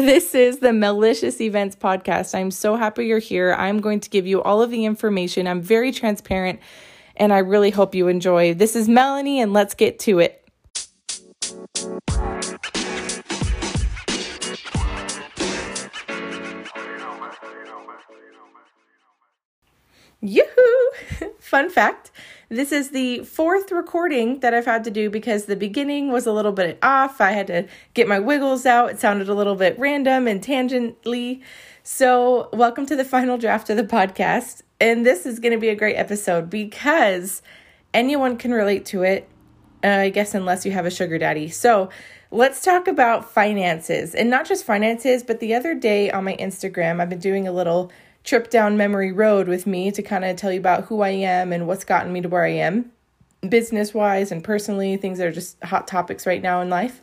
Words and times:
This 0.00 0.34
is 0.34 0.60
the 0.60 0.72
Malicious 0.72 1.42
Events 1.42 1.76
Podcast. 1.76 2.34
I'm 2.34 2.50
so 2.50 2.74
happy 2.74 3.04
you're 3.04 3.18
here. 3.18 3.52
I'm 3.52 3.82
going 3.82 4.00
to 4.00 4.08
give 4.08 4.26
you 4.26 4.42
all 4.42 4.62
of 4.62 4.70
the 4.70 4.86
information. 4.86 5.46
I'm 5.46 5.60
very 5.60 5.92
transparent 5.92 6.58
and 7.16 7.34
I 7.34 7.40
really 7.40 7.68
hope 7.68 7.94
you 7.94 8.08
enjoy. 8.08 8.54
This 8.54 8.74
is 8.74 8.88
Melanie, 8.88 9.42
and 9.42 9.52
let's 9.52 9.74
get 9.74 9.98
to 10.00 10.20
it. 10.20 10.42
Yoo-hoo! 20.22 21.30
Fun 21.40 21.68
fact 21.68 22.10
this 22.50 22.72
is 22.72 22.90
the 22.90 23.20
fourth 23.20 23.70
recording 23.70 24.40
that 24.40 24.52
I've 24.52 24.64
had 24.64 24.82
to 24.82 24.90
do 24.90 25.08
because 25.08 25.44
the 25.44 25.54
beginning 25.54 26.10
was 26.10 26.26
a 26.26 26.32
little 26.32 26.50
bit 26.50 26.80
off. 26.82 27.20
I 27.20 27.30
had 27.30 27.46
to 27.46 27.68
get 27.94 28.08
my 28.08 28.18
wiggles 28.18 28.66
out. 28.66 28.90
It 28.90 28.98
sounded 28.98 29.28
a 29.28 29.34
little 29.34 29.54
bit 29.54 29.78
random 29.78 30.26
and 30.26 30.42
tangentially. 30.42 31.42
So, 31.84 32.48
welcome 32.52 32.86
to 32.86 32.96
the 32.96 33.04
final 33.04 33.38
draft 33.38 33.70
of 33.70 33.76
the 33.76 33.84
podcast. 33.84 34.62
And 34.80 35.06
this 35.06 35.26
is 35.26 35.38
going 35.38 35.52
to 35.52 35.60
be 35.60 35.68
a 35.68 35.76
great 35.76 35.94
episode 35.94 36.50
because 36.50 37.40
anyone 37.94 38.36
can 38.36 38.50
relate 38.50 38.84
to 38.86 39.04
it, 39.04 39.28
uh, 39.84 39.88
I 39.88 40.10
guess, 40.10 40.34
unless 40.34 40.66
you 40.66 40.72
have 40.72 40.86
a 40.86 40.90
sugar 40.90 41.18
daddy. 41.18 41.50
So, 41.50 41.88
let's 42.32 42.62
talk 42.64 42.88
about 42.88 43.30
finances 43.30 44.12
and 44.12 44.28
not 44.28 44.48
just 44.48 44.64
finances, 44.64 45.22
but 45.22 45.38
the 45.38 45.54
other 45.54 45.72
day 45.72 46.10
on 46.10 46.24
my 46.24 46.34
Instagram, 46.34 47.00
I've 47.00 47.10
been 47.10 47.20
doing 47.20 47.46
a 47.46 47.52
little 47.52 47.92
trip 48.24 48.50
down 48.50 48.76
memory 48.76 49.12
road 49.12 49.48
with 49.48 49.66
me 49.66 49.90
to 49.92 50.02
kind 50.02 50.24
of 50.24 50.36
tell 50.36 50.52
you 50.52 50.60
about 50.60 50.84
who 50.84 51.00
I 51.00 51.10
am 51.10 51.52
and 51.52 51.66
what's 51.66 51.84
gotten 51.84 52.12
me 52.12 52.20
to 52.20 52.28
where 52.28 52.44
I 52.44 52.50
am, 52.50 52.92
business 53.48 53.94
wise 53.94 54.30
and 54.30 54.44
personally, 54.44 54.96
things 54.96 55.18
that 55.18 55.26
are 55.26 55.32
just 55.32 55.62
hot 55.64 55.88
topics 55.88 56.26
right 56.26 56.42
now 56.42 56.60
in 56.60 56.70
life. 56.70 57.00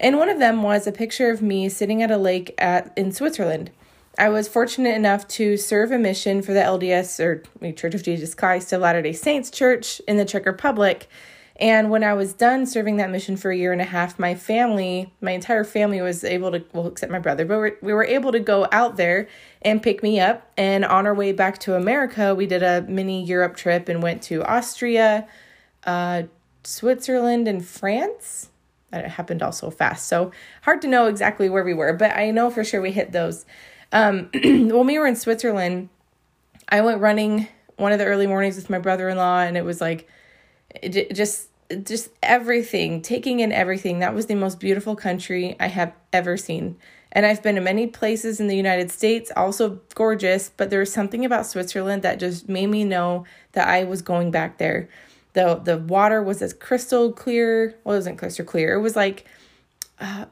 And 0.00 0.16
one 0.16 0.28
of 0.28 0.38
them 0.38 0.62
was 0.62 0.86
a 0.86 0.92
picture 0.92 1.30
of 1.30 1.42
me 1.42 1.68
sitting 1.68 2.02
at 2.02 2.10
a 2.10 2.18
lake 2.18 2.54
at 2.58 2.92
in 2.96 3.12
Switzerland. 3.12 3.70
I 4.18 4.28
was 4.28 4.48
fortunate 4.48 4.96
enough 4.96 5.28
to 5.28 5.56
serve 5.56 5.92
a 5.92 5.98
mission 5.98 6.42
for 6.42 6.52
the 6.52 6.60
LDS 6.60 7.20
or 7.20 7.72
Church 7.72 7.94
of 7.94 8.02
Jesus 8.02 8.34
Christ 8.34 8.72
of 8.72 8.80
Latter 8.80 9.02
day 9.02 9.12
Saints 9.12 9.50
Church 9.50 10.00
in 10.08 10.16
the 10.16 10.24
Czech 10.24 10.44
Republic 10.44 11.08
and 11.58 11.90
when 11.90 12.04
I 12.04 12.14
was 12.14 12.34
done 12.34 12.66
serving 12.66 12.96
that 12.96 13.10
mission 13.10 13.36
for 13.36 13.50
a 13.50 13.56
year 13.56 13.72
and 13.72 13.80
a 13.80 13.84
half, 13.84 14.16
my 14.16 14.36
family, 14.36 15.12
my 15.20 15.32
entire 15.32 15.64
family 15.64 16.00
was 16.00 16.22
able 16.22 16.52
to, 16.52 16.64
well, 16.72 16.86
except 16.86 17.10
my 17.10 17.18
brother, 17.18 17.44
but 17.44 17.82
we 17.82 17.92
were 17.92 18.04
able 18.04 18.30
to 18.30 18.38
go 18.38 18.68
out 18.70 18.96
there 18.96 19.26
and 19.62 19.82
pick 19.82 20.00
me 20.00 20.20
up. 20.20 20.48
And 20.56 20.84
on 20.84 21.04
our 21.04 21.14
way 21.14 21.32
back 21.32 21.58
to 21.60 21.74
America, 21.74 22.32
we 22.32 22.46
did 22.46 22.62
a 22.62 22.82
mini 22.82 23.24
Europe 23.24 23.56
trip 23.56 23.88
and 23.88 24.00
went 24.00 24.22
to 24.24 24.44
Austria, 24.44 25.26
uh, 25.84 26.24
Switzerland, 26.62 27.48
and 27.48 27.66
France. 27.66 28.50
That 28.90 29.08
happened 29.08 29.42
all 29.42 29.52
so 29.52 29.70
fast. 29.70 30.06
So 30.06 30.30
hard 30.62 30.80
to 30.82 30.88
know 30.88 31.08
exactly 31.08 31.50
where 31.50 31.64
we 31.64 31.74
were, 31.74 31.92
but 31.92 32.16
I 32.16 32.30
know 32.30 32.50
for 32.50 32.62
sure 32.62 32.80
we 32.80 32.92
hit 32.92 33.10
those. 33.10 33.44
Um, 33.90 34.30
when 34.32 34.86
we 34.86 34.96
were 34.96 35.08
in 35.08 35.16
Switzerland, 35.16 35.88
I 36.68 36.82
went 36.82 37.00
running 37.00 37.48
one 37.76 37.90
of 37.90 37.98
the 37.98 38.04
early 38.04 38.28
mornings 38.28 38.54
with 38.54 38.70
my 38.70 38.78
brother 38.78 39.08
in 39.08 39.16
law, 39.16 39.40
and 39.40 39.56
it 39.56 39.64
was 39.64 39.80
like, 39.80 40.08
it 40.70 41.14
just 41.14 41.47
just 41.84 42.10
everything, 42.22 43.02
taking 43.02 43.40
in 43.40 43.52
everything. 43.52 43.98
That 43.98 44.14
was 44.14 44.26
the 44.26 44.34
most 44.34 44.60
beautiful 44.60 44.96
country 44.96 45.56
I 45.60 45.68
have 45.68 45.92
ever 46.12 46.36
seen. 46.36 46.76
And 47.12 47.24
I've 47.24 47.42
been 47.42 47.54
to 47.54 47.60
many 47.60 47.86
places 47.86 48.38
in 48.38 48.48
the 48.48 48.56
United 48.56 48.90
States, 48.90 49.32
also 49.34 49.80
gorgeous, 49.94 50.50
but 50.56 50.70
there 50.70 50.80
was 50.80 50.92
something 50.92 51.24
about 51.24 51.46
Switzerland 51.46 52.02
that 52.02 52.20
just 52.20 52.48
made 52.48 52.66
me 52.66 52.84
know 52.84 53.24
that 53.52 53.66
I 53.66 53.84
was 53.84 54.02
going 54.02 54.30
back 54.30 54.58
there. 54.58 54.88
The 55.32 55.56
the 55.56 55.78
water 55.78 56.22
was 56.22 56.42
as 56.42 56.52
crystal 56.52 57.12
clear. 57.12 57.76
Well, 57.84 57.94
it 57.94 57.98
wasn't 57.98 58.18
crystal 58.18 58.44
clear. 58.44 58.74
It 58.74 58.80
was 58.80 58.96
like 58.96 59.26
uh, 60.00 60.26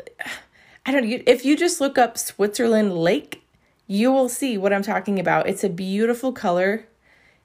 I 0.84 0.92
don't 0.92 1.08
know. 1.08 1.18
If 1.26 1.44
you 1.44 1.56
just 1.56 1.80
look 1.80 1.98
up 1.98 2.18
Switzerland 2.18 2.94
Lake, 2.96 3.42
you 3.86 4.12
will 4.12 4.28
see 4.28 4.58
what 4.58 4.72
I'm 4.72 4.82
talking 4.82 5.18
about. 5.18 5.48
It's 5.48 5.64
a 5.64 5.68
beautiful 5.68 6.32
color, 6.32 6.86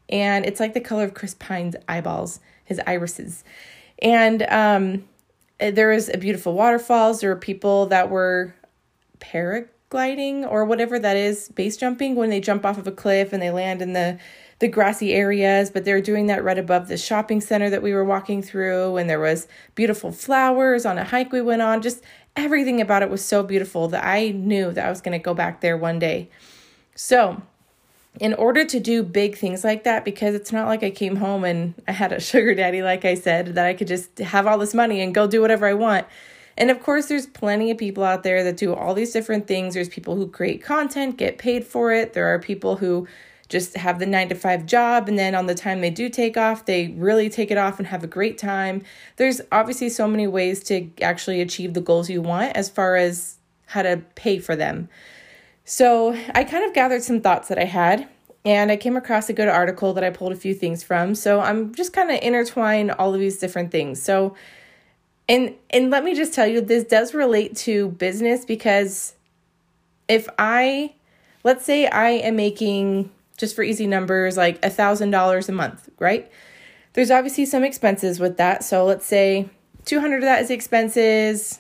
and 0.10 0.46
it's 0.46 0.60
like 0.60 0.74
the 0.74 0.82
color 0.82 1.04
of 1.04 1.14
Chris 1.14 1.36
Pine's 1.36 1.76
eyeballs, 1.88 2.40
his 2.64 2.80
irises. 2.86 3.44
And 4.02 4.44
um, 4.44 5.08
there 5.60 5.90
was 5.90 6.10
a 6.10 6.18
beautiful 6.18 6.54
waterfalls. 6.54 7.22
There 7.22 7.30
were 7.30 7.40
people 7.40 7.86
that 7.88 8.10
were 8.10 8.56
paragliding 9.20 10.50
or 10.50 10.66
whatever 10.66 10.98
that 11.00 11.16
is, 11.16 11.50
base 11.50 11.78
jumping 11.78 12.16
when 12.16 12.30
they 12.30 12.40
jump 12.40 12.66
off 12.66 12.78
of 12.78 12.88
a 12.88 12.92
cliff 12.92 13.34
and 13.34 13.42
they 13.42 13.52
land 13.52 13.82
in 13.82 13.94
the 13.94 14.20
the 14.60 14.68
grassy 14.68 15.12
areas, 15.12 15.72
but 15.72 15.86
they 15.86 15.92
were 15.92 16.02
doing 16.02 16.28
that 16.28 16.44
right 16.44 16.60
above 16.60 16.88
the 16.88 16.96
shopping 16.96 17.42
center 17.42 17.68
that 17.72 17.82
we 17.82 17.94
were 17.94 18.06
walking 18.06 18.44
through 18.44 18.96
and 18.98 19.10
there 19.10 19.20
was 19.20 19.48
beautiful 19.74 20.12
flowers 20.12 20.86
on 20.86 21.00
a 21.00 21.04
hike 21.04 21.32
we 21.32 21.42
went 21.42 21.64
on. 21.64 21.82
Just 21.82 22.04
everything 22.36 22.80
about 22.80 23.02
it 23.02 23.10
was 23.10 23.26
so 23.26 23.42
beautiful 23.42 23.88
that 23.88 24.06
I 24.06 24.30
knew 24.30 24.72
that 24.72 24.86
I 24.86 24.90
was 24.92 25.02
going 25.02 25.20
to 25.20 25.24
go 25.24 25.34
back 25.34 25.62
there 25.62 25.76
one 25.76 25.98
day. 25.98 26.30
So, 26.94 27.42
in 28.20 28.34
order 28.34 28.66
to 28.66 28.80
do 28.80 29.04
big 29.04 29.38
things 29.38 29.64
like 29.64 29.84
that, 29.86 30.04
because 30.04 30.36
it's 30.36 30.52
not 30.52 30.68
like 30.68 30.84
I 30.84 30.92
came 30.92 31.16
home 31.16 31.44
and 31.44 31.74
I 31.88 31.92
had 31.94 32.12
a 32.12 32.20
sugar 32.20 32.54
daddy, 32.54 32.82
like 32.82 33.06
I 33.06 33.16
said, 33.16 33.56
that 33.56 33.66
I 33.66 33.74
could 33.74 33.88
just 33.88 34.20
have 34.20 34.48
all 34.48 34.58
this 34.58 34.74
money 34.74 35.02
and 35.02 35.14
go 35.14 35.28
do 35.28 35.42
whatever 35.42 35.66
I 35.66 35.74
want. 35.74 36.06
And 36.58 36.70
of 36.70 36.84
course, 36.84 37.08
there's 37.08 37.26
plenty 37.26 37.72
of 37.72 37.78
people 37.78 38.04
out 38.04 38.24
there 38.24 38.44
that 38.44 38.58
do 38.58 38.74
all 38.74 38.94
these 38.94 39.14
different 39.14 39.48
things. 39.48 39.74
There's 39.74 39.90
people 39.90 40.16
who 40.16 40.28
create 40.28 40.64
content, 40.64 41.18
get 41.18 41.38
paid 41.38 41.66
for 41.66 41.92
it. 41.92 42.14
There 42.14 42.28
are 42.28 42.40
people 42.40 42.76
who 42.76 43.08
just 43.48 43.76
have 43.76 44.00
the 44.00 44.06
nine 44.06 44.30
to 44.30 44.36
five 44.36 44.66
job, 44.66 45.10
and 45.10 45.20
then 45.20 45.36
on 45.36 45.46
the 45.46 45.56
time 45.56 45.82
they 45.82 45.90
do 45.90 46.08
take 46.08 46.38
off, 46.38 46.66
they 46.66 46.88
really 46.90 47.30
take 47.30 47.52
it 47.52 47.58
off 47.58 47.80
and 47.80 47.88
have 47.88 48.04
a 48.04 48.08
great 48.08 48.38
time. 48.38 48.82
There's 49.18 49.42
obviously 49.52 49.90
so 49.90 50.08
many 50.08 50.26
ways 50.26 50.64
to 50.66 50.90
actually 51.02 51.42
achieve 51.42 51.74
the 51.74 51.82
goals 51.82 52.10
you 52.10 52.22
want 52.22 52.56
as 52.56 52.70
far 52.70 52.96
as 52.96 53.38
how 53.66 53.82
to 53.82 54.02
pay 54.16 54.40
for 54.40 54.56
them. 54.56 54.88
So 55.66 56.18
I 56.34 56.44
kind 56.44 56.66
of 56.66 56.74
gathered 56.74 57.04
some 57.04 57.22
thoughts 57.22 57.48
that 57.48 57.58
I 57.58 57.66
had 57.66 58.08
and 58.44 58.72
I 58.72 58.78
came 58.78 58.98
across 58.98 59.30
a 59.30 59.34
good 59.34 59.48
article 59.48 59.94
that 59.94 60.04
I 60.04 60.10
pulled 60.10 60.32
a 60.32 60.36
few 60.36 60.54
things 60.54 60.84
from. 60.84 61.16
So 61.16 61.40
I'm 61.40 61.74
just 61.76 61.94
kind 61.94 62.10
of 62.10 62.20
intertwine 62.22 62.90
all 62.90 63.14
of 63.14 63.20
these 63.20 63.38
different 63.38 63.72
things. 63.72 64.02
So 64.02 64.36
and 65.30 65.56
and 65.70 65.90
let 65.90 66.04
me 66.04 66.16
just 66.16 66.34
tell 66.34 66.48
you 66.48 66.62
this 66.62 66.84
does 66.84 67.14
relate 67.14 67.56
to 67.58 67.90
business 67.90 68.44
because 68.44 69.14
if 70.08 70.28
I 70.38 70.94
let's 71.44 71.64
say 71.64 71.88
I 71.88 72.10
am 72.10 72.36
making 72.36 73.12
just 73.38 73.56
for 73.56 73.64
easy 73.64 73.88
numbers 73.88 74.38
like 74.38 74.64
a 74.64 74.70
thousand 74.70 75.12
dollars 75.12 75.48
a 75.48 75.52
month, 75.52 75.90
right? 76.00 76.30
There's 76.94 77.12
obviously 77.12 77.46
some 77.46 77.64
expenses 77.64 78.20
with 78.20 78.38
that. 78.38 78.64
So 78.64 78.86
let's 78.86 79.06
say 79.06 79.50
200 79.86 80.18
of 80.18 80.22
that 80.24 80.42
is 80.42 80.50
expenses, 80.50 81.60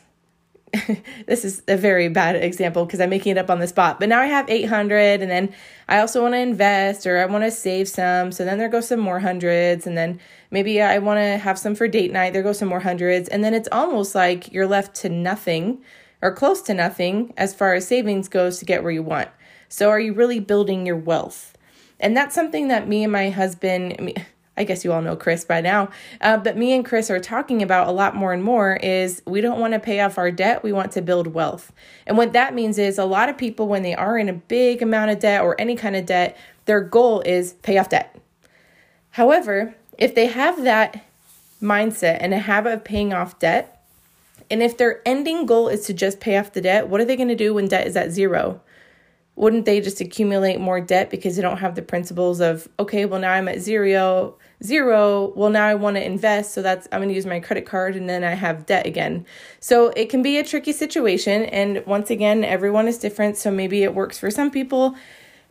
this 1.27 1.43
is 1.43 1.63
a 1.67 1.75
very 1.75 2.07
bad 2.07 2.35
example 2.35 2.85
because 2.85 3.01
I'm 3.01 3.09
making 3.09 3.31
it 3.31 3.37
up 3.37 3.49
on 3.49 3.59
the 3.59 3.67
spot. 3.67 3.99
But 3.99 4.09
now 4.09 4.19
I 4.19 4.27
have 4.27 4.49
800 4.49 5.21
and 5.21 5.29
then 5.29 5.53
I 5.89 5.99
also 5.99 6.21
want 6.21 6.33
to 6.33 6.39
invest 6.39 7.05
or 7.05 7.17
I 7.19 7.25
want 7.25 7.43
to 7.43 7.51
save 7.51 7.89
some. 7.89 8.31
So 8.31 8.45
then 8.45 8.57
there 8.57 8.69
goes 8.69 8.87
some 8.87 8.99
more 8.99 9.19
hundreds 9.19 9.85
and 9.85 9.97
then 9.97 10.19
maybe 10.49 10.81
I 10.81 10.99
want 10.99 11.19
to 11.19 11.37
have 11.37 11.59
some 11.59 11.75
for 11.75 11.87
date 11.87 12.11
night. 12.11 12.33
There 12.33 12.43
goes 12.43 12.59
some 12.59 12.69
more 12.69 12.79
hundreds 12.79 13.27
and 13.27 13.43
then 13.43 13.53
it's 13.53 13.69
almost 13.71 14.15
like 14.15 14.51
you're 14.53 14.67
left 14.67 14.95
to 14.97 15.09
nothing 15.09 15.81
or 16.21 16.33
close 16.33 16.61
to 16.63 16.73
nothing 16.73 17.33
as 17.35 17.53
far 17.53 17.73
as 17.73 17.87
savings 17.87 18.29
goes 18.29 18.59
to 18.59 18.65
get 18.65 18.83
where 18.83 18.91
you 18.91 19.03
want. 19.03 19.29
So 19.67 19.89
are 19.89 19.99
you 19.99 20.13
really 20.13 20.39
building 20.39 20.85
your 20.85 20.97
wealth? 20.97 21.57
And 21.99 22.15
that's 22.15 22.35
something 22.35 22.69
that 22.69 22.87
me 22.87 23.03
and 23.03 23.11
my 23.11 23.29
husband 23.29 24.13
I 24.57 24.65
guess 24.65 24.83
you 24.83 24.91
all 24.91 25.01
know 25.01 25.15
Chris 25.15 25.45
by 25.45 25.61
now, 25.61 25.89
uh, 26.19 26.37
but 26.37 26.57
me 26.57 26.73
and 26.73 26.85
Chris 26.85 27.09
are 27.09 27.19
talking 27.19 27.63
about 27.63 27.87
a 27.87 27.91
lot 27.91 28.15
more 28.15 28.33
and 28.33 28.43
more 28.43 28.75
is 28.75 29.21
we 29.25 29.39
don't 29.39 29.59
want 29.59 29.73
to 29.73 29.79
pay 29.79 30.01
off 30.01 30.17
our 30.17 30.29
debt, 30.29 30.61
we 30.61 30.73
want 30.73 30.91
to 30.91 31.01
build 31.01 31.27
wealth. 31.27 31.71
And 32.05 32.17
what 32.17 32.33
that 32.33 32.53
means 32.53 32.77
is 32.77 32.97
a 32.97 33.05
lot 33.05 33.29
of 33.29 33.37
people, 33.37 33.67
when 33.67 33.81
they 33.81 33.95
are 33.95 34.17
in 34.17 34.27
a 34.27 34.33
big 34.33 34.81
amount 34.81 35.11
of 35.11 35.19
debt 35.19 35.41
or 35.41 35.59
any 35.59 35.75
kind 35.75 35.95
of 35.95 36.05
debt, 36.05 36.37
their 36.65 36.81
goal 36.81 37.21
is 37.21 37.53
pay 37.53 37.77
off 37.77 37.89
debt. 37.89 38.15
However, 39.11 39.75
if 39.97 40.15
they 40.15 40.27
have 40.27 40.63
that 40.63 41.05
mindset 41.61 42.17
and 42.19 42.33
a 42.33 42.39
habit 42.39 42.73
of 42.73 42.83
paying 42.83 43.13
off 43.13 43.39
debt, 43.39 43.81
and 44.49 44.61
if 44.61 44.77
their 44.77 45.01
ending 45.05 45.45
goal 45.45 45.69
is 45.69 45.85
to 45.85 45.93
just 45.93 46.19
pay 46.19 46.37
off 46.37 46.51
the 46.51 46.61
debt, 46.61 46.89
what 46.89 46.99
are 46.99 47.05
they 47.05 47.15
going 47.15 47.29
to 47.29 47.35
do 47.35 47.53
when 47.53 47.69
debt 47.69 47.87
is 47.87 47.95
at 47.95 48.11
zero? 48.11 48.61
Wouldn't 49.35 49.65
they 49.65 49.79
just 49.79 50.01
accumulate 50.01 50.59
more 50.59 50.81
debt 50.81 51.09
because 51.09 51.35
they 51.35 51.41
don't 51.41 51.57
have 51.57 51.75
the 51.75 51.81
principles 51.81 52.39
of 52.41 52.67
okay 52.79 53.05
well 53.05 53.19
now 53.19 53.31
i'm 53.31 53.47
at 53.47 53.59
zero 53.59 54.37
zero 54.63 55.33
well 55.35 55.49
now 55.49 55.65
i 55.65 55.73
want 55.73 55.95
to 55.95 56.05
invest 56.05 56.53
so 56.53 56.61
that's 56.61 56.87
i'm 56.91 56.99
going 56.99 57.09
to 57.09 57.15
use 57.15 57.25
my 57.25 57.39
credit 57.39 57.65
card 57.65 57.95
and 57.95 58.09
then 58.09 58.23
i 58.23 58.33
have 58.33 58.65
debt 58.65 58.85
again. 58.85 59.25
So 59.59 59.89
it 59.89 60.09
can 60.09 60.21
be 60.21 60.37
a 60.37 60.43
tricky 60.43 60.73
situation 60.73 61.45
and 61.45 61.85
once 61.85 62.09
again 62.09 62.43
everyone 62.43 62.87
is 62.87 62.97
different 62.97 63.37
so 63.37 63.51
maybe 63.51 63.83
it 63.83 63.95
works 63.95 64.19
for 64.19 64.29
some 64.29 64.51
people. 64.51 64.95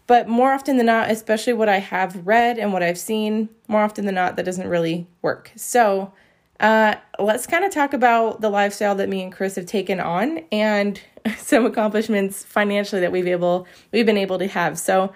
But 0.06 0.28
more 0.28 0.52
often 0.52 0.76
than 0.76 0.86
not 0.86 1.10
especially 1.10 1.52
what 1.52 1.68
i 1.68 1.78
have 1.78 2.26
read 2.26 2.58
and 2.58 2.72
what 2.72 2.82
i've 2.82 2.98
seen 2.98 3.48
more 3.68 3.82
often 3.82 4.06
than 4.06 4.14
not 4.14 4.36
that 4.36 4.44
doesn't 4.44 4.68
really 4.68 5.06
work. 5.22 5.52
So 5.56 6.12
uh, 6.60 6.94
let's 7.18 7.46
kind 7.46 7.64
of 7.64 7.72
talk 7.72 7.94
about 7.94 8.42
the 8.42 8.50
lifestyle 8.50 8.94
that 8.94 9.08
me 9.08 9.22
and 9.22 9.32
Chris 9.32 9.56
have 9.56 9.64
taken 9.64 9.98
on 9.98 10.44
and 10.52 11.00
some 11.38 11.64
accomplishments 11.64 12.44
financially 12.44 13.00
that 13.00 13.10
we've 13.10 13.26
able 13.26 13.66
we've 13.92 14.06
been 14.06 14.18
able 14.18 14.38
to 14.38 14.46
have. 14.46 14.78
So 14.78 15.12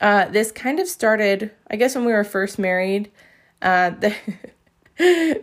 uh, 0.00 0.26
this 0.26 0.50
kind 0.50 0.80
of 0.80 0.88
started, 0.88 1.50
I 1.70 1.76
guess, 1.76 1.94
when 1.94 2.04
we 2.04 2.12
were 2.12 2.24
first 2.24 2.58
married. 2.58 3.10
Uh, 3.60 3.90
the 3.90 4.14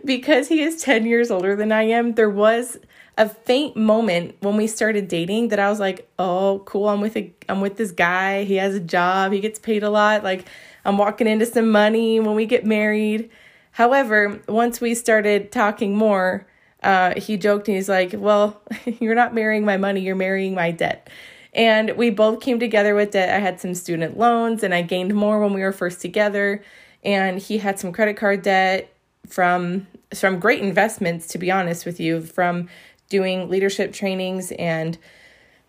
because 0.04 0.48
he 0.48 0.62
is 0.62 0.82
ten 0.82 1.06
years 1.06 1.30
older 1.30 1.54
than 1.54 1.70
I 1.70 1.82
am, 1.82 2.14
there 2.14 2.30
was 2.30 2.78
a 3.16 3.28
faint 3.28 3.76
moment 3.76 4.36
when 4.40 4.56
we 4.56 4.66
started 4.66 5.08
dating 5.08 5.48
that 5.48 5.60
I 5.60 5.70
was 5.70 5.78
like, 5.78 6.10
"Oh, 6.18 6.62
cool, 6.64 6.88
I'm 6.88 7.00
with 7.00 7.16
a 7.16 7.32
I'm 7.48 7.60
with 7.60 7.76
this 7.76 7.92
guy. 7.92 8.42
He 8.42 8.56
has 8.56 8.74
a 8.74 8.80
job. 8.80 9.32
He 9.32 9.38
gets 9.38 9.60
paid 9.60 9.84
a 9.84 9.90
lot. 9.90 10.24
Like 10.24 10.46
I'm 10.84 10.98
walking 10.98 11.28
into 11.28 11.46
some 11.46 11.70
money 11.70 12.18
when 12.18 12.34
we 12.34 12.46
get 12.46 12.66
married." 12.66 13.30
However, 13.76 14.40
once 14.48 14.80
we 14.80 14.94
started 14.94 15.52
talking 15.52 15.94
more, 15.94 16.46
uh, 16.82 17.20
he 17.20 17.36
joked 17.36 17.68
and 17.68 17.76
he's 17.76 17.90
like, 17.90 18.14
Well, 18.16 18.58
you're 19.00 19.14
not 19.14 19.34
marrying 19.34 19.66
my 19.66 19.76
money, 19.76 20.00
you're 20.00 20.16
marrying 20.16 20.54
my 20.54 20.70
debt. 20.70 21.10
And 21.52 21.94
we 21.94 22.08
both 22.08 22.40
came 22.40 22.58
together 22.58 22.94
with 22.94 23.10
debt. 23.10 23.28
I 23.28 23.38
had 23.38 23.60
some 23.60 23.74
student 23.74 24.16
loans 24.16 24.62
and 24.62 24.72
I 24.72 24.80
gained 24.80 25.14
more 25.14 25.40
when 25.40 25.52
we 25.52 25.60
were 25.60 25.72
first 25.72 26.00
together. 26.00 26.64
And 27.04 27.38
he 27.38 27.58
had 27.58 27.78
some 27.78 27.92
credit 27.92 28.16
card 28.16 28.40
debt 28.40 28.90
from 29.28 29.86
from 30.14 30.38
great 30.38 30.62
investments, 30.62 31.26
to 31.26 31.38
be 31.38 31.50
honest 31.50 31.84
with 31.84 32.00
you, 32.00 32.22
from 32.22 32.70
doing 33.10 33.50
leadership 33.50 33.92
trainings 33.92 34.52
and 34.52 34.96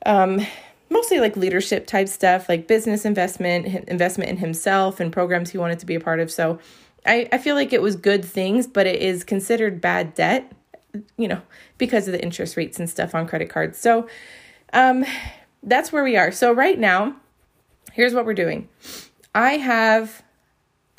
um, 0.05 0.45
mostly 0.89 1.19
like 1.19 1.35
leadership 1.35 1.85
type 1.85 2.07
stuff, 2.07 2.47
like 2.47 2.69
business 2.69 3.03
investment, 3.03 3.65
investment 3.89 4.29
in 4.29 4.37
himself, 4.37 5.01
and 5.01 5.11
programs 5.11 5.49
he 5.49 5.57
wanted 5.57 5.79
to 5.79 5.85
be 5.85 5.95
a 5.95 5.99
part 5.99 6.21
of. 6.21 6.31
So 6.31 6.59
I, 7.07 7.27
I 7.31 7.37
feel 7.37 7.55
like 7.55 7.73
it 7.73 7.81
was 7.81 7.95
good 7.95 8.23
things, 8.23 8.67
but 8.67 8.85
it 8.85 9.01
is 9.01 9.23
considered 9.23 9.81
bad 9.81 10.13
debt, 10.13 10.51
you 11.17 11.27
know, 11.27 11.41
because 11.77 12.07
of 12.07 12.11
the 12.11 12.21
interest 12.21 12.57
rates 12.57 12.79
and 12.79 12.89
stuff 12.89 13.15
on 13.15 13.27
credit 13.27 13.49
cards. 13.49 13.79
So 13.79 14.07
um, 14.73 15.05
that's 15.63 15.91
where 15.91 16.03
we 16.03 16.17
are. 16.17 16.31
So 16.31 16.51
right 16.51 16.77
now, 16.77 17.15
here's 17.93 18.13
what 18.13 18.25
we're 18.25 18.33
doing. 18.33 18.69
I 19.33 19.53
have 19.53 20.23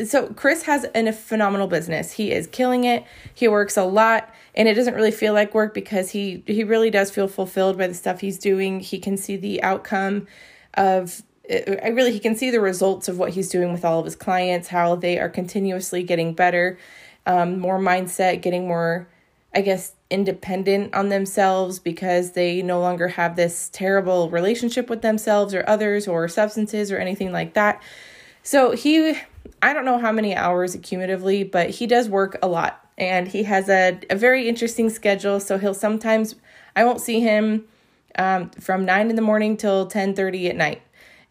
so 0.05 0.29
Chris 0.29 0.63
has 0.63 0.85
an, 0.95 1.09
a 1.09 1.13
phenomenal 1.13 1.67
business. 1.67 2.13
He 2.13 2.31
is 2.31 2.47
killing 2.47 2.85
it. 2.85 3.05
He 3.35 3.49
works 3.49 3.77
a 3.77 3.83
lot 3.83 4.33
and 4.55 4.69
it 4.69 4.75
doesn't 4.75 4.95
really 4.95 5.11
feel 5.11 5.35
like 5.35 5.55
work 5.55 5.75
because 5.75 6.11
he 6.11 6.43
he 6.47 6.65
really 6.65 6.91
does 6.91 7.11
feel 7.11 7.29
fulfilled 7.29 7.77
by 7.77 7.89
the 7.89 7.95
stuff 7.95 8.21
he's 8.21 8.39
doing. 8.39 8.81
He 8.81 8.99
can 8.99 9.17
see 9.17 9.37
the 9.37 9.63
outcome 9.63 10.27
of 10.75 11.23
I 11.51 11.89
really 11.89 12.13
he 12.13 12.19
can 12.19 12.37
see 12.37 12.51
the 12.51 12.61
results 12.61 13.09
of 13.09 13.19
what 13.19 13.31
he's 13.31 13.49
doing 13.49 13.73
with 13.73 13.85
all 13.85 13.99
of 13.99 14.05
his 14.05 14.17
clients, 14.17 14.69
how 14.69 14.97
they 14.97 15.19
are 15.19 15.29
continuously 15.29 16.03
getting 16.03 16.35
better, 16.35 16.79
um, 17.27 17.59
more 17.59 17.79
mindset, 17.79 18.43
getting 18.43 18.69
more, 18.69 19.09
I 19.55 19.63
guess, 19.63 19.95
independent 20.11 20.95
on 20.95 21.09
themselves 21.09 21.79
because 21.79 22.33
they 22.33 22.61
no 22.61 22.81
longer 22.81 23.09
have 23.09 23.37
this 23.37 23.71
terrible 23.73 24.29
relationship 24.31 24.91
with 24.91 25.03
themselves 25.03 25.55
or 25.55 25.65
others 25.67 26.07
or 26.07 26.29
substances 26.29 26.93
or 26.93 26.99
anything 26.99 27.33
like 27.33 27.55
that. 27.55 27.83
So 28.43 28.73
he, 28.73 29.17
I 29.63 29.73
don't 29.73 29.85
know 29.85 29.99
how 29.99 30.13
many 30.13 30.35
hours 30.35 30.77
cumulatively, 30.83 31.45
but 31.45 31.71
he 31.71 31.87
does 31.87 32.09
work 32.09 32.39
a 32.43 32.49
lot 32.49 32.85
and 32.99 33.29
he 33.29 33.45
has 33.45 33.69
a, 33.69 33.99
a 34.11 34.17
very 34.17 34.49
interesting 34.49 34.91
schedule. 34.91 35.41
So 35.41 35.57
he'll 35.57 35.75
sometimes, 35.75 36.35
I 36.77 36.85
won't 36.85 37.01
see 37.01 37.21
him 37.21 37.65
um, 38.19 38.51
from 38.51 38.85
nine 38.85 39.11
in 39.11 39.17
the 39.17 39.23
morning 39.23 39.57
till 39.57 39.87
10 39.87 40.15
30 40.15 40.51
at 40.51 40.57
night 40.57 40.83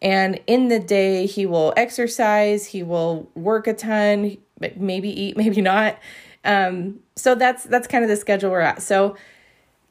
and 0.01 0.39
in 0.47 0.67
the 0.67 0.79
day, 0.79 1.25
he 1.25 1.45
will 1.45 1.73
exercise, 1.75 2.67
he 2.67 2.83
will 2.83 3.29
work 3.35 3.67
a 3.67 3.73
ton, 3.73 4.37
maybe 4.75 5.09
eat, 5.09 5.37
maybe 5.37 5.61
not. 5.61 5.97
Um, 6.43 6.99
so 7.15 7.35
that's 7.35 7.63
that's 7.63 7.87
kind 7.87 8.03
of 8.03 8.09
the 8.09 8.15
schedule 8.15 8.51
we're 8.51 8.61
at. 8.61 8.81
So 8.81 9.15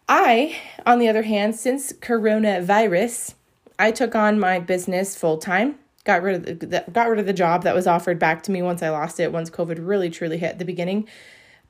I, 0.09 0.57
on 0.85 0.99
the 0.99 1.09
other 1.09 1.23
hand, 1.23 1.57
since 1.57 1.93
coronavirus, 1.93 3.35
I 3.79 3.91
took 3.91 4.15
on 4.15 4.39
my 4.39 4.61
business 4.61 5.17
full 5.17 5.39
time. 5.39 5.77
Got 6.05 6.23
rid 6.23 6.49
of 6.49 6.61
the, 6.61 6.85
got 6.93 7.09
rid 7.09 7.19
of 7.19 7.27
the 7.27 7.33
job 7.33 7.65
that 7.65 7.75
was 7.75 7.89
offered 7.89 8.19
back 8.19 8.45
to 8.45 8.53
me 8.53 8.63
once 8.63 8.83
I 8.83 8.91
lost 8.91 9.19
it. 9.19 9.33
Once 9.33 9.51
COVID 9.51 9.79
really 9.81 10.09
truly 10.09 10.39
hit 10.39 10.59
the 10.59 10.65
beginning, 10.65 11.09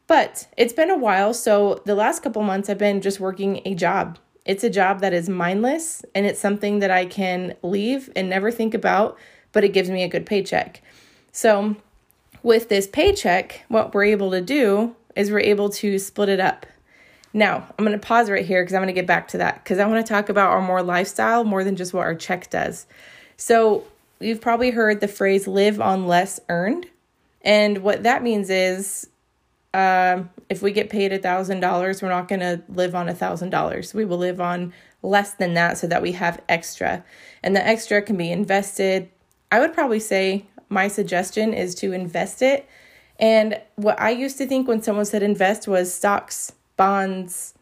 but 0.07 0.47
it's 0.59 0.75
been 0.75 0.91
a 0.91 0.99
while. 0.99 1.33
So 1.33 1.83
the 1.87 1.95
last 1.95 2.23
couple 2.23 2.43
months, 2.43 2.69
I've 2.69 2.77
been 2.77 3.01
just 3.01 3.19
working 3.19 3.63
a 3.65 3.75
job 3.75 4.19
it's 4.47 4.63
a 4.65 4.71
job 4.71 5.01
that 5.01 5.13
is 5.13 5.29
mindless 5.29 6.05
and 6.15 6.25
it's 6.25 6.41
something 6.41 6.79
that 6.79 6.91
I 6.91 7.05
can 7.05 7.55
leave 7.63 8.11
and 8.15 8.31
never 8.31 8.51
think 8.51 8.75
about, 8.75 9.19
but 9.53 9.65
it 9.65 9.73
gives 9.73 9.91
me 9.91 10.05
a 10.05 10.09
good 10.09 10.25
paycheck. 10.25 10.81
So, 11.33 11.77
with 12.43 12.69
this 12.69 12.87
paycheck, 12.87 13.65
what 13.69 13.93
we're 13.93 14.05
able 14.05 14.31
to 14.31 14.41
do 14.41 14.95
is 15.17 15.33
we're 15.33 15.41
able 15.41 15.69
to 15.71 15.99
split 15.99 16.29
it 16.29 16.39
up. 16.39 16.65
Now, 17.33 17.67
I'm 17.77 17.85
going 17.85 17.99
to 17.99 18.07
pause 18.07 18.31
right 18.31 18.47
here 18.47 18.63
because 18.63 18.75
I'm 18.75 18.83
going 18.83 18.95
to 18.95 18.99
get 18.99 19.07
back 19.07 19.27
to 19.29 19.39
that 19.39 19.65
because 19.65 19.81
I 19.81 19.87
want 19.87 20.07
to 20.07 20.09
talk 20.09 20.29
about 20.29 20.51
our 20.51 20.63
more 20.63 20.83
lifestyle 20.83 21.43
more 21.43 21.65
than 21.65 21.75
just 21.75 21.93
what 21.93 22.07
our 22.07 22.15
check 22.15 22.49
does. 22.49 22.87
So, 23.37 23.85
you've 24.21 24.41
probably 24.41 24.71
heard 24.71 25.01
the 25.01 25.09
phrase 25.09 25.49
live 25.49 25.81
on 25.81 26.07
less 26.07 26.39
earned. 26.49 26.87
And 27.43 27.79
what 27.79 28.05
that 28.05 28.23
means 28.23 28.49
is 28.49 29.09
um, 29.77 30.31
if 30.49 30.63
we 30.63 30.73
get 30.73 30.89
paid 30.89 31.13
a 31.13 31.19
thousand 31.19 31.61
dollars, 31.61 32.01
we're 32.01 32.09
not 32.09 32.29
going 32.29 32.41
to 32.41 32.63
live 32.71 32.95
on 32.95 33.11
a 33.11 33.15
thousand 33.15 33.51
dollars. 33.51 33.93
We 33.93 34.07
will 34.07 34.17
live 34.17 34.41
on 34.41 34.73
less 35.03 35.35
than 35.35 35.53
that 35.53 35.77
so 35.77 35.87
that 35.87 36.01
we 36.01 36.13
have 36.13 36.41
extra, 36.49 37.05
and 37.43 37.55
the 37.55 37.65
extra 37.65 38.01
can 38.01 38.17
be 38.17 38.33
invested. 38.33 39.11
I 39.53 39.61
would 39.61 39.75
probably 39.75 40.01
say 40.01 40.47
my 40.71 40.89
suggestion 40.89 41.53
is 41.53 41.75
to 41.77 41.93
invest 41.93 42.41
it. 42.41 42.67
And 43.19 43.61
what 43.75 44.01
I 44.01 44.11
used 44.11 44.39
to 44.39 44.47
think 44.47 44.67
when 44.67 44.83
someone 44.83 45.05
said 45.05 45.23
invest 45.23 45.69
was 45.69 45.93
stocks, 45.93 46.53
bonds, 46.79 47.53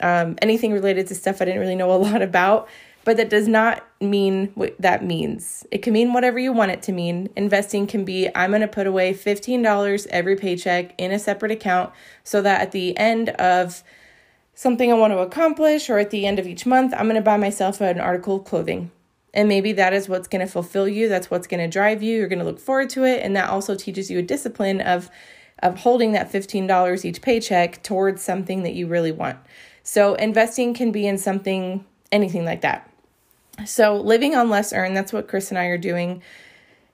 um, 0.00 0.36
anything 0.42 0.72
related 0.72 1.06
to 1.06 1.14
stuff 1.14 1.40
I 1.40 1.44
didn't 1.44 1.60
really 1.60 1.76
know 1.76 1.92
a 1.92 1.94
lot 2.08 2.20
about 2.20 2.68
but 3.04 3.16
that 3.16 3.30
does 3.30 3.48
not 3.48 3.86
mean 4.00 4.50
what 4.54 4.74
that 4.80 5.04
means. 5.04 5.66
It 5.70 5.78
can 5.78 5.92
mean 5.92 6.12
whatever 6.12 6.38
you 6.38 6.52
want 6.52 6.70
it 6.70 6.82
to 6.82 6.92
mean. 6.92 7.28
Investing 7.36 7.86
can 7.86 8.04
be 8.04 8.28
I'm 8.34 8.50
going 8.50 8.60
to 8.60 8.68
put 8.68 8.86
away 8.86 9.14
$15 9.14 10.06
every 10.08 10.36
paycheck 10.36 10.94
in 10.98 11.12
a 11.12 11.18
separate 11.18 11.52
account 11.52 11.92
so 12.24 12.42
that 12.42 12.60
at 12.60 12.72
the 12.72 12.96
end 12.98 13.30
of 13.30 13.82
something 14.54 14.90
I 14.90 14.94
want 14.94 15.12
to 15.12 15.18
accomplish 15.18 15.88
or 15.88 15.98
at 15.98 16.10
the 16.10 16.26
end 16.26 16.38
of 16.38 16.46
each 16.46 16.66
month, 16.66 16.92
I'm 16.94 17.06
going 17.06 17.14
to 17.16 17.22
buy 17.22 17.36
myself 17.36 17.80
an 17.80 18.00
article 18.00 18.36
of 18.36 18.44
clothing. 18.44 18.90
And 19.32 19.48
maybe 19.48 19.72
that 19.72 19.92
is 19.92 20.08
what's 20.08 20.28
going 20.28 20.44
to 20.44 20.52
fulfill 20.52 20.88
you. 20.88 21.08
That's 21.08 21.30
what's 21.30 21.46
going 21.46 21.60
to 21.60 21.68
drive 21.68 22.02
you. 22.02 22.16
You're 22.16 22.28
going 22.28 22.40
to 22.40 22.44
look 22.44 22.58
forward 22.58 22.90
to 22.90 23.04
it. 23.04 23.22
And 23.24 23.34
that 23.36 23.48
also 23.48 23.74
teaches 23.74 24.10
you 24.10 24.18
a 24.18 24.22
discipline 24.22 24.80
of, 24.80 25.08
of 25.62 25.78
holding 25.78 26.12
that 26.12 26.32
$15 26.32 27.04
each 27.04 27.22
paycheck 27.22 27.82
towards 27.82 28.22
something 28.22 28.62
that 28.64 28.74
you 28.74 28.86
really 28.86 29.12
want. 29.12 29.38
So, 29.82 30.14
investing 30.14 30.74
can 30.74 30.92
be 30.92 31.06
in 31.06 31.16
something, 31.16 31.84
anything 32.12 32.44
like 32.44 32.62
that. 32.62 32.90
So, 33.66 33.96
living 33.96 34.34
on 34.34 34.48
less 34.48 34.72
earned, 34.72 34.96
that's 34.96 35.12
what 35.12 35.28
Chris 35.28 35.50
and 35.50 35.58
I 35.58 35.66
are 35.66 35.78
doing. 35.78 36.22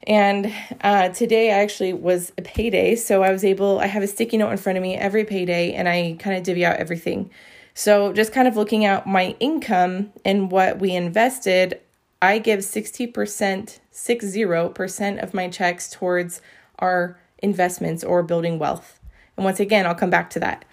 And 0.06 0.52
uh, 0.82 1.08
today 1.08 1.50
I 1.50 1.58
actually 1.58 1.92
was 1.92 2.32
a 2.38 2.42
payday. 2.42 2.94
So 2.94 3.22
I 3.22 3.32
was 3.32 3.44
able, 3.44 3.80
I 3.80 3.86
have 3.86 4.02
a 4.02 4.06
sticky 4.06 4.36
note 4.36 4.50
in 4.50 4.56
front 4.56 4.78
of 4.78 4.82
me 4.82 4.94
every 4.94 5.24
payday 5.24 5.72
and 5.72 5.88
I 5.88 6.16
kind 6.18 6.36
of 6.36 6.44
divvy 6.44 6.64
out 6.64 6.76
everything. 6.76 7.30
So 7.74 8.12
just 8.12 8.32
kind 8.32 8.46
of 8.46 8.56
looking 8.56 8.84
at 8.84 9.06
my 9.06 9.36
income 9.40 10.12
and 10.24 10.50
what 10.50 10.78
we 10.78 10.94
invested, 10.94 11.80
I 12.22 12.38
give 12.38 12.60
60%, 12.60 13.78
60% 13.92 15.22
of 15.22 15.34
my 15.34 15.48
checks 15.48 15.90
towards 15.90 16.40
our 16.78 17.18
investments 17.42 18.04
or 18.04 18.22
building 18.22 18.58
wealth. 18.58 19.00
And 19.36 19.44
once 19.44 19.60
again, 19.60 19.86
I'll 19.86 19.94
come 19.94 20.10
back 20.10 20.30
to 20.30 20.40
that. 20.40 20.64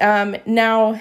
Um, 0.00 0.36
now, 0.46 1.00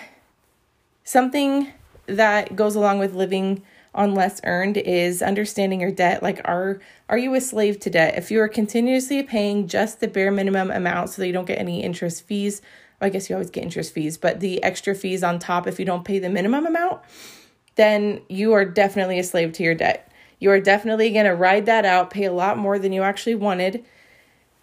something 1.04 1.72
that 2.18 2.56
goes 2.56 2.76
along 2.76 3.00
with 3.00 3.14
living 3.14 3.64
on 3.94 4.16
less 4.16 4.40
earned 4.46 4.78
is 4.78 5.22
understanding 5.22 5.82
your 5.82 5.92
debt. 5.92 6.24
Like 6.24 6.42
are 6.46 6.80
are 7.10 7.18
you 7.18 7.34
a 7.36 7.42
slave 7.42 7.80
to 7.82 7.90
debt? 7.90 8.18
If 8.18 8.32
you 8.32 8.40
are 8.42 8.48
continuously 8.48 9.22
paying 9.24 9.68
just 9.68 10.00
the 10.00 10.08
bare 10.08 10.32
minimum 10.32 10.72
amount 10.72 11.10
so 11.10 11.22
that 11.22 11.28
you 11.28 11.34
don't 11.34 11.46
get 11.46 11.60
any 11.60 11.84
interest 11.84 12.26
fees 12.26 12.62
well, 13.00 13.08
i 13.08 13.10
guess 13.10 13.30
you 13.30 13.36
always 13.36 13.50
get 13.50 13.64
interest 13.64 13.94
fees 13.94 14.18
but 14.18 14.40
the 14.40 14.64
extra 14.64 14.96
fees 14.96 15.24
on 15.24 15.40
top 15.40 15.68
if 15.68 15.80
you 15.80 15.86
don't 15.86 16.06
pay 16.06 16.20
the 16.20 16.30
minimum 16.30 16.66
amount 16.66 17.02
then 17.76 18.22
you 18.30 18.54
are 18.54 18.66
definitely 18.66 19.18
a 19.18 19.24
slave 19.24 19.54
to 19.54 19.64
your 19.64 19.74
debt. 19.74 20.12
You 20.40 20.52
are 20.52 20.60
definitely 20.60 21.12
going 21.12 21.26
to 21.26 21.36
ride 21.36 21.66
that 21.68 21.86
out 21.86 22.10
pay 22.10 22.26
a 22.26 22.34
lot 22.34 22.58
more 22.58 22.78
than 22.78 22.94
you 22.94 23.02
actually 23.02 23.36
wanted. 23.36 23.86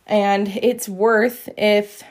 And 0.07 0.49
it's 0.49 0.88
worth 0.88 1.49
if 1.57 2.02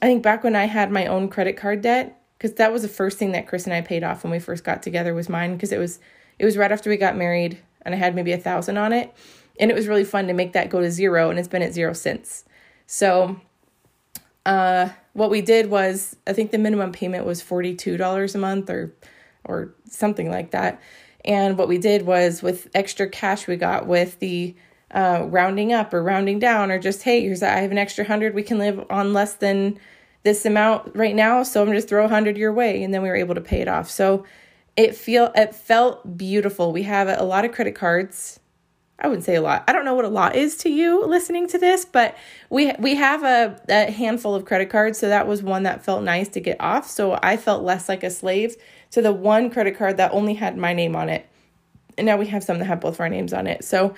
i 0.00 0.06
think 0.06 0.22
back 0.22 0.42
when 0.42 0.56
i 0.56 0.64
had 0.64 0.90
my 0.90 1.06
own 1.06 1.28
credit 1.28 1.56
card 1.56 1.82
debt 1.82 2.21
because 2.42 2.56
that 2.56 2.72
was 2.72 2.82
the 2.82 2.88
first 2.88 3.18
thing 3.18 3.32
that 3.32 3.46
chris 3.46 3.64
and 3.64 3.72
i 3.72 3.80
paid 3.80 4.02
off 4.02 4.24
when 4.24 4.32
we 4.32 4.38
first 4.40 4.64
got 4.64 4.82
together 4.82 5.14
was 5.14 5.28
mine 5.28 5.54
because 5.54 5.70
it 5.70 5.78
was 5.78 6.00
it 6.38 6.44
was 6.44 6.56
right 6.56 6.72
after 6.72 6.90
we 6.90 6.96
got 6.96 7.16
married, 7.16 7.58
and 7.82 7.94
I 7.94 7.98
had 7.98 8.14
maybe 8.14 8.32
a 8.32 8.38
thousand 8.38 8.76
on 8.76 8.92
it. 8.92 9.14
And 9.60 9.70
it 9.70 9.74
was 9.74 9.86
really 9.86 10.04
fun 10.04 10.26
to 10.26 10.32
make 10.32 10.54
that 10.54 10.70
go 10.70 10.80
to 10.80 10.90
zero, 10.90 11.30
and 11.30 11.38
it's 11.38 11.48
been 11.48 11.62
at 11.62 11.72
zero 11.72 11.92
since. 11.92 12.44
So, 12.86 13.40
uh, 14.44 14.88
what 15.12 15.30
we 15.30 15.40
did 15.40 15.70
was, 15.70 16.16
I 16.26 16.32
think 16.32 16.50
the 16.50 16.58
minimum 16.58 16.90
payment 16.90 17.26
was 17.26 17.42
$42 17.42 18.34
a 18.34 18.38
month 18.38 18.70
or, 18.70 18.92
or 19.44 19.74
something 19.88 20.30
like 20.30 20.50
that. 20.50 20.80
And 21.24 21.56
what 21.56 21.68
we 21.68 21.78
did 21.78 22.06
was, 22.06 22.42
with 22.42 22.68
extra 22.74 23.08
cash 23.08 23.46
we 23.46 23.56
got 23.56 23.86
with 23.86 24.18
the 24.18 24.56
uh, 24.90 25.26
rounding 25.28 25.72
up 25.72 25.94
or 25.94 26.02
rounding 26.02 26.38
down, 26.38 26.72
or 26.72 26.78
just, 26.78 27.02
hey, 27.02 27.20
here's, 27.20 27.42
I 27.42 27.58
have 27.58 27.70
an 27.70 27.78
extra 27.78 28.04
hundred, 28.04 28.34
we 28.34 28.42
can 28.42 28.58
live 28.58 28.84
on 28.90 29.12
less 29.12 29.34
than 29.34 29.78
this 30.22 30.44
amount 30.44 30.94
right 30.94 31.14
now, 31.14 31.42
so 31.42 31.62
I'm 31.62 31.72
just 31.72 31.88
throw 31.88 32.04
a 32.04 32.08
hundred 32.08 32.36
your 32.36 32.52
way. 32.52 32.82
And 32.82 32.92
then 32.94 33.02
we 33.02 33.08
were 33.08 33.16
able 33.16 33.34
to 33.34 33.40
pay 33.40 33.60
it 33.60 33.68
off. 33.68 33.90
So, 33.90 34.24
it 34.76 34.94
feel 34.94 35.30
it 35.34 35.54
felt 35.54 36.16
beautiful. 36.16 36.72
We 36.72 36.82
have 36.84 37.08
a 37.08 37.24
lot 37.24 37.44
of 37.44 37.52
credit 37.52 37.74
cards. 37.74 38.40
I 38.98 39.08
wouldn't 39.08 39.24
say 39.24 39.34
a 39.34 39.42
lot. 39.42 39.64
I 39.66 39.72
don't 39.72 39.84
know 39.84 39.94
what 39.94 40.04
a 40.04 40.08
lot 40.08 40.36
is 40.36 40.56
to 40.58 40.70
you 40.70 41.04
listening 41.04 41.48
to 41.48 41.58
this, 41.58 41.84
but 41.84 42.16
we 42.50 42.72
we 42.78 42.94
have 42.94 43.22
a, 43.24 43.60
a 43.68 43.90
handful 43.90 44.34
of 44.34 44.44
credit 44.44 44.70
cards, 44.70 44.98
so 44.98 45.08
that 45.08 45.26
was 45.26 45.42
one 45.42 45.64
that 45.64 45.84
felt 45.84 46.04
nice 46.04 46.28
to 46.30 46.40
get 46.40 46.56
off. 46.60 46.88
So 46.88 47.18
I 47.22 47.36
felt 47.36 47.64
less 47.64 47.88
like 47.88 48.04
a 48.04 48.10
slave 48.10 48.56
to 48.92 49.02
the 49.02 49.12
one 49.12 49.50
credit 49.50 49.76
card 49.76 49.96
that 49.96 50.12
only 50.12 50.34
had 50.34 50.56
my 50.56 50.72
name 50.72 50.94
on 50.94 51.08
it. 51.08 51.26
And 51.98 52.06
now 52.06 52.16
we 52.16 52.26
have 52.26 52.44
some 52.44 52.58
that 52.58 52.66
have 52.66 52.80
both 52.80 53.00
our 53.00 53.08
names 53.08 53.32
on 53.32 53.46
it. 53.46 53.64
So 53.64 53.94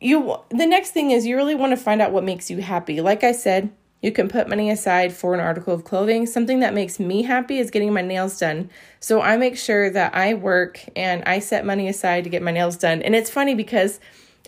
you 0.00 0.38
the 0.50 0.66
next 0.66 0.90
thing 0.90 1.10
is 1.10 1.26
you 1.26 1.36
really 1.36 1.54
want 1.54 1.72
to 1.72 1.76
find 1.76 2.00
out 2.00 2.12
what 2.12 2.24
makes 2.24 2.50
you 2.50 2.62
happy. 2.62 3.00
Like 3.00 3.22
I 3.22 3.32
said, 3.32 3.70
you 4.00 4.12
can 4.12 4.28
put 4.28 4.48
money 4.48 4.70
aside 4.70 5.12
for 5.12 5.34
an 5.34 5.40
article 5.40 5.74
of 5.74 5.84
clothing. 5.84 6.26
Something 6.26 6.60
that 6.60 6.74
makes 6.74 7.00
me 7.00 7.22
happy 7.22 7.58
is 7.58 7.70
getting 7.70 7.92
my 7.92 8.02
nails 8.02 8.38
done. 8.38 8.70
So 9.00 9.20
I 9.20 9.36
make 9.36 9.56
sure 9.56 9.90
that 9.90 10.14
I 10.14 10.34
work 10.34 10.80
and 10.94 11.24
I 11.24 11.40
set 11.40 11.66
money 11.66 11.88
aside 11.88 12.24
to 12.24 12.30
get 12.30 12.42
my 12.42 12.52
nails 12.52 12.76
done. 12.76 13.02
And 13.02 13.14
it's 13.16 13.30
funny 13.30 13.54
because 13.54 13.98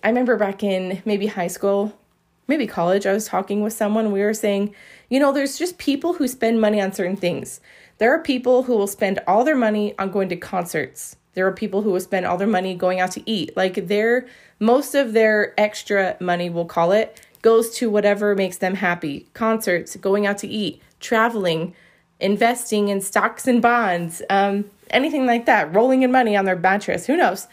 I 0.05 0.09
remember 0.09 0.37
back 0.37 0.63
in 0.63 1.03
maybe 1.05 1.27
high 1.27 1.49
school, 1.49 1.99
maybe 2.47 2.67
college, 2.67 3.07
I 3.07 3.13
was 3.13 3.27
talking 3.27 3.63
with 3.63 3.73
someone. 3.73 4.13
We 4.13 4.21
were 4.21 4.35
saying, 4.35 4.73
you 5.09 5.19
know, 5.19 5.33
there's 5.33 5.59
just 5.59 5.79
people 5.79 6.15
who 6.15 6.29
spend 6.29 6.61
money 6.61 6.81
on 6.81 6.93
certain 6.93 7.17
things. 7.17 7.61
There 7.99 8.15
are 8.15 8.23
people 8.23 8.63
who 8.63 8.77
will 8.77 8.87
spend 8.87 9.19
all 9.27 9.45
their 9.45 9.57
money 9.57 9.99
on 9.99 10.13
going 10.13 10.29
to 10.29 10.37
concerts. 10.37 11.17
There 11.35 11.47
are 11.47 11.53
people 11.53 11.83
who 11.83 11.91
will 11.91 12.01
spend 12.01 12.25
all 12.25 12.37
their 12.37 12.49
money 12.49 12.75
going 12.75 13.01
out 13.01 13.13
to 13.13 13.31
eat. 13.31 13.57
Like 13.57 13.89
their 13.89 14.27
most 14.61 14.95
of 14.95 15.13
their 15.13 15.55
extra 15.59 16.17
money, 16.21 16.51
we'll 16.51 16.67
call 16.67 16.93
it, 16.93 17.21
goes 17.43 17.71
to 17.77 17.91
whatever 17.91 18.35
makes 18.35 18.59
them 18.59 18.75
happy 18.75 19.27
concerts, 19.35 19.97
going 19.97 20.27
out 20.27 20.39
to 20.39 20.49
eat, 20.49 20.83
traveling, 21.01 21.75
investing 22.21 22.89
in 22.89 23.01
stocks 23.01 23.47
and 23.47 23.63
bonds, 23.63 24.23
um, 24.31 24.65
anything 24.91 25.27
like 25.27 25.47
that, 25.47 25.75
rolling 25.75 26.03
in 26.03 26.13
money 26.13 26.37
on 26.37 26.45
their 26.45 26.57
mattress. 26.57 27.07
Who 27.07 27.17
knows? 27.17 27.47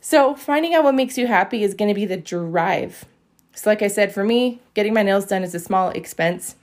So, 0.00 0.34
finding 0.34 0.74
out 0.74 0.84
what 0.84 0.94
makes 0.94 1.18
you 1.18 1.26
happy 1.26 1.64
is 1.64 1.74
going 1.74 1.88
to 1.88 1.94
be 1.94 2.04
the 2.04 2.16
drive. 2.16 3.04
So, 3.54 3.70
like 3.70 3.82
I 3.82 3.88
said, 3.88 4.12
for 4.12 4.22
me, 4.22 4.60
getting 4.74 4.94
my 4.94 5.02
nails 5.02 5.26
done 5.26 5.42
is 5.42 5.54
a 5.54 5.58
small 5.58 5.88
expense. 5.90 6.54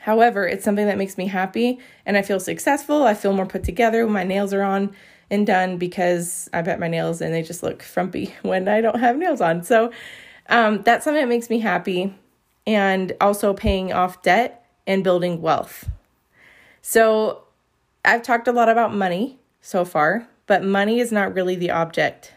However, 0.00 0.46
it's 0.46 0.64
something 0.64 0.86
that 0.86 0.98
makes 0.98 1.16
me 1.16 1.26
happy 1.26 1.78
and 2.04 2.16
I 2.16 2.22
feel 2.22 2.40
successful. 2.40 3.04
I 3.04 3.14
feel 3.14 3.32
more 3.32 3.46
put 3.46 3.64
together 3.64 4.04
when 4.04 4.12
my 4.12 4.24
nails 4.24 4.52
are 4.52 4.62
on 4.62 4.94
and 5.30 5.46
done 5.46 5.76
because 5.78 6.48
I 6.52 6.62
bet 6.62 6.80
my 6.80 6.88
nails 6.88 7.20
and 7.20 7.32
they 7.32 7.42
just 7.42 7.62
look 7.62 7.82
frumpy 7.82 8.34
when 8.42 8.68
I 8.68 8.80
don't 8.80 9.00
have 9.00 9.16
nails 9.16 9.40
on. 9.40 9.62
So, 9.62 9.90
um, 10.48 10.82
that's 10.82 11.04
something 11.04 11.22
that 11.22 11.28
makes 11.28 11.50
me 11.50 11.60
happy. 11.60 12.14
And 12.66 13.12
also 13.20 13.54
paying 13.54 13.92
off 13.92 14.22
debt 14.22 14.64
and 14.86 15.02
building 15.02 15.42
wealth. 15.42 15.90
So 16.80 17.44
I've 18.04 18.22
talked 18.22 18.48
a 18.48 18.52
lot 18.52 18.68
about 18.68 18.94
money 18.94 19.38
so 19.60 19.84
far, 19.84 20.28
but 20.46 20.64
money 20.64 21.00
is 21.00 21.12
not 21.12 21.34
really 21.34 21.56
the 21.56 21.70
object. 21.70 22.34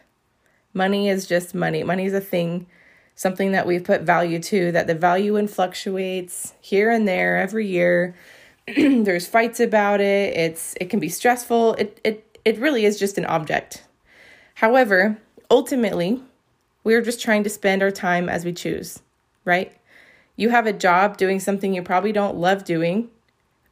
Money 0.73 1.09
is 1.09 1.25
just 1.25 1.55
money. 1.55 1.83
Money 1.83 2.05
is 2.05 2.13
a 2.13 2.21
thing, 2.21 2.67
something 3.15 3.51
that 3.51 3.65
we've 3.65 3.83
put 3.83 4.01
value 4.01 4.39
to, 4.39 4.71
that 4.71 4.87
the 4.87 4.95
value 4.95 5.35
in 5.35 5.47
fluctuates 5.47 6.53
here 6.59 6.91
and 6.91 7.07
there 7.07 7.37
every 7.37 7.65
year. 7.67 8.15
There's 8.67 9.27
fights 9.27 9.59
about 9.59 10.01
it. 10.01 10.35
It's 10.35 10.75
it 10.81 10.89
can 10.89 10.99
be 10.99 11.09
stressful. 11.09 11.75
It 11.75 11.99
it 12.03 12.39
it 12.43 12.59
really 12.59 12.85
is 12.85 12.99
just 12.99 13.17
an 13.17 13.25
object. 13.25 13.83
However, 14.55 15.17
ultimately, 15.49 16.21
we're 16.85 17.01
just 17.01 17.19
trying 17.19 17.43
to 17.43 17.49
spend 17.49 17.83
our 17.83 17.91
time 17.91 18.29
as 18.29 18.45
we 18.45 18.53
choose, 18.53 19.01
right? 19.43 19.75
You 20.37 20.49
have 20.49 20.67
a 20.67 20.71
job 20.71 21.17
doing 21.17 21.41
something 21.41 21.73
you 21.73 21.81
probably 21.81 22.13
don't 22.13 22.37
love 22.37 22.63
doing, 22.63 23.09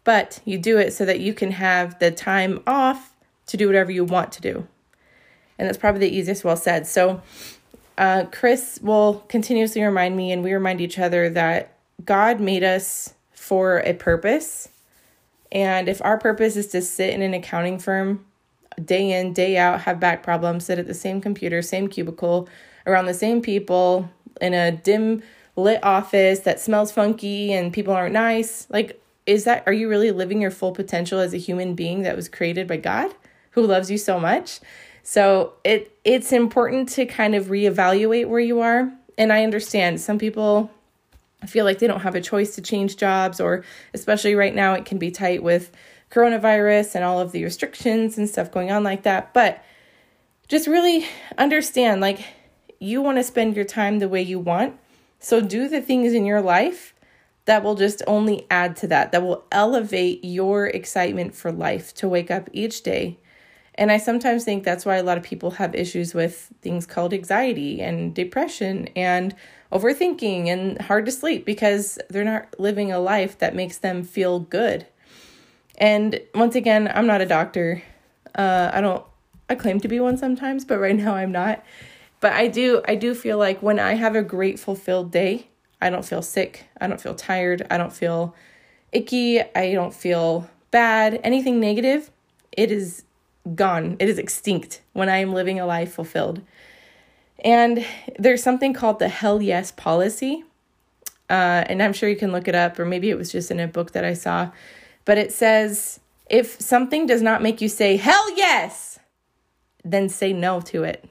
but 0.04 0.42
you 0.44 0.58
do 0.58 0.78
it 0.78 0.92
so 0.92 1.06
that 1.06 1.22
you 1.22 1.34
can 1.34 1.52
have 1.52 2.00
the 2.00 2.12
time 2.12 2.62
off 2.68 3.14
to 3.46 3.56
do 3.56 3.68
whatever 3.68 3.92
you 3.92 4.04
want 4.04 4.32
to 4.34 4.42
do. 4.42 4.68
And 5.58 5.68
that's 5.68 5.78
probably 5.78 6.02
the 6.02 6.16
easiest 6.16 6.44
well 6.44 6.58
said. 6.58 6.88
So, 6.88 7.22
uh, 7.98 8.26
Chris 8.32 8.80
will 8.82 9.24
continuously 9.28 9.84
remind 9.84 10.18
me, 10.18 10.32
and 10.32 10.44
we 10.44 10.52
remind 10.52 10.82
each 10.82 10.98
other 10.98 11.30
that 11.30 11.78
God 12.04 12.40
made 12.40 12.64
us 12.64 13.14
for 13.32 13.78
a 13.82 13.94
purpose. 13.94 14.70
And 15.52 15.88
if 15.88 16.02
our 16.04 16.18
purpose 16.18 16.56
is 16.56 16.68
to 16.70 16.82
sit 16.82 17.14
in 17.14 17.22
an 17.22 17.36
accounting 17.36 17.78
firm 17.78 18.26
day 18.84 19.12
in, 19.20 19.34
day 19.34 19.58
out, 19.58 19.82
have 19.82 20.00
back 20.00 20.24
problems, 20.24 20.66
sit 20.66 20.80
at 20.80 20.88
the 20.88 20.94
same 20.94 21.22
computer, 21.22 21.62
same 21.62 21.88
cubicle, 21.88 22.48
around 22.86 23.06
the 23.06 23.14
same 23.14 23.42
people 23.42 24.10
in 24.42 24.54
a 24.54 24.72
dim 24.72 25.24
lit 25.56 25.84
office 25.84 26.40
that 26.40 26.60
smells 26.60 26.92
funky 26.92 27.54
and 27.54 27.72
people 27.74 27.94
aren't 27.94 28.14
nice. 28.14 28.68
Like, 28.70 29.02
is 29.26 29.46
that, 29.46 29.64
are 29.68 29.74
you 29.74 29.88
really 29.88 30.12
living 30.12 30.42
your 30.42 30.52
full 30.52 30.72
potential 30.72 31.20
as 31.20 31.34
a 31.34 31.38
human 31.38 31.76
being 31.76 32.02
that 32.02 32.16
was 32.16 32.28
created 32.28 32.68
by 32.68 32.78
God 32.78 33.14
who 33.52 33.66
loves 33.66 33.90
you 33.90 33.98
so 33.98 34.20
much? 34.20 34.60
So 35.04 35.54
it 35.64 35.98
it's 36.04 36.32
important 36.32 36.90
to 36.90 37.06
kind 37.06 37.36
of 37.36 37.48
reevaluate 37.48 38.28
where 38.28 38.40
you 38.40 38.62
are. 38.62 38.92
And 39.18 39.32
I 39.32 39.44
understand 39.44 40.02
some 40.02 40.18
people 40.18 40.72
feel 41.46 41.66
like 41.66 41.80
they 41.80 41.88
don't 41.88 42.02
have 42.02 42.16
a 42.16 42.22
choice 42.22 42.56
to 42.56 42.62
change 42.62 42.98
jobs, 42.98 43.40
or 43.40 43.64
especially 43.94 44.34
right 44.34 44.56
now, 44.56 44.74
it 44.74 44.86
can 44.86 44.98
be 44.98 45.12
tight 45.12 45.44
with 45.44 45.72
coronavirus 46.14 46.96
and 46.96 47.04
all 47.04 47.20
of 47.20 47.32
the 47.32 47.44
restrictions 47.44 48.18
and 48.18 48.30
stuff 48.30 48.52
going 48.52 48.72
on 48.72 48.84
like 48.84 49.04
that. 49.04 49.34
But 49.34 49.64
just 50.48 50.68
really 50.68 51.06
understand 51.38 52.02
like 52.02 52.20
you 52.80 53.02
want 53.02 53.18
to 53.18 53.24
spend 53.24 53.56
your 53.56 53.66
time 53.66 54.00
the 54.00 54.10
way 54.10 54.22
you 54.22 54.40
want. 54.40 54.78
So 55.20 55.42
do 55.42 55.68
the 55.68 55.82
things 55.82 56.14
in 56.14 56.26
your 56.26 56.42
life 56.42 56.94
that 57.46 57.64
will 57.64 57.76
just 57.76 58.02
only 58.08 58.46
add 58.52 58.76
to 58.78 58.88
that, 58.88 59.12
that 59.12 59.24
will 59.24 59.46
elevate 59.52 60.24
your 60.24 60.68
excitement 60.68 61.34
for 61.34 61.52
life 61.52 61.94
to 61.96 62.08
wake 62.08 62.30
up 62.30 62.50
each 62.54 62.84
day. 62.84 63.18
And 63.76 63.92
I 63.92 63.98
sometimes 63.98 64.44
think 64.44 64.64
that's 64.64 64.86
why 64.86 64.98
a 64.98 65.04
lot 65.04 65.18
of 65.18 65.24
people 65.24 65.52
have 65.52 65.74
issues 65.74 66.14
with 66.14 66.52
things 66.62 66.86
called 66.86 67.14
anxiety 67.14 67.82
and 67.82 68.14
depression 68.14 68.88
and 68.96 69.36
overthinking 69.72 70.48
and 70.48 70.80
hard 70.82 71.06
to 71.08 71.12
sleep 71.12 71.46
because 71.46 71.98
they're 72.10 72.24
not 72.24 72.60
living 72.60 72.92
a 72.92 73.00
life 73.00 73.40
that 73.40 73.56
makes 73.56 73.80
them 73.80 74.04
feel 74.04 74.40
good. 74.40 74.86
And 75.78 76.22
once 76.36 76.56
again, 76.56 76.92
I'm 76.94 77.08
not 77.08 77.22
a 77.22 77.26
doctor. 77.26 77.82
Uh, 78.36 78.72
I 78.74 78.82
don't, 78.82 79.04
I 79.50 79.56
claim 79.56 79.80
to 79.82 79.88
be 79.88 80.00
one 80.00 80.18
sometimes, 80.18 80.66
but 80.66 80.80
right 80.80 80.96
now 81.06 81.16
I'm 81.16 81.32
not. 81.32 81.64
But 82.20 82.34
I 82.34 82.48
do 82.48 82.82
I 82.88 82.96
do 82.96 83.14
feel 83.14 83.38
like 83.38 83.62
when 83.62 83.80
I 83.80 83.96
have 83.96 84.16
a 84.16 84.24
great 84.24 84.58
fulfilled 84.58 85.12
day, 85.12 85.48
I 85.82 85.90
don't 85.90 86.06
feel 86.06 86.22
sick, 86.22 86.68
I 86.80 86.88
don't 86.88 87.02
feel 87.02 87.16
tired, 87.16 87.68
I 87.70 87.78
don't 87.78 87.92
feel 87.92 88.34
icky, 88.94 89.42
I 89.42 89.74
don't 89.74 89.94
feel 89.94 90.50
bad, 90.72 91.20
anything 91.22 91.60
negative, 91.60 92.12
it 92.54 92.72
is 92.72 93.04
gone. 93.56 93.98
It 94.00 94.10
is 94.10 94.18
extinct 94.18 94.82
when 94.94 95.10
I 95.10 95.18
am 95.18 95.34
living 95.34 95.60
a 95.60 95.66
life 95.66 95.94
fulfilled. 95.94 96.42
And 97.44 97.86
there's 98.18 98.42
something 98.42 98.74
called 98.74 99.00
the 99.00 99.10
hell 99.10 99.42
yes 99.42 99.72
policy. 99.72 100.44
Uh, 101.30 101.66
and 101.68 101.82
I'm 101.82 101.94
sure 101.94 102.08
you 102.08 102.16
can 102.16 102.32
look 102.32 102.48
it 102.48 102.56
up, 102.56 102.80
or 102.80 102.86
maybe 102.86 103.10
it 103.10 103.18
was 103.18 103.32
just 103.32 103.52
in 103.52 103.60
a 103.60 103.68
book 103.68 103.92
that 103.92 104.06
I 104.06 104.14
saw. 104.14 104.52
But 105.06 105.18
it 105.18 105.32
says 105.32 106.00
if 106.30 106.60
something 106.60 107.06
does 107.06 107.22
not 107.22 107.42
make 107.42 107.62
you 107.62 107.70
say 107.70 107.98
hell 107.98 108.36
yes, 108.36 109.00
then 109.84 110.10
say 110.10 110.34
no 110.34 110.62
to 110.62 110.84
it. 110.84 111.08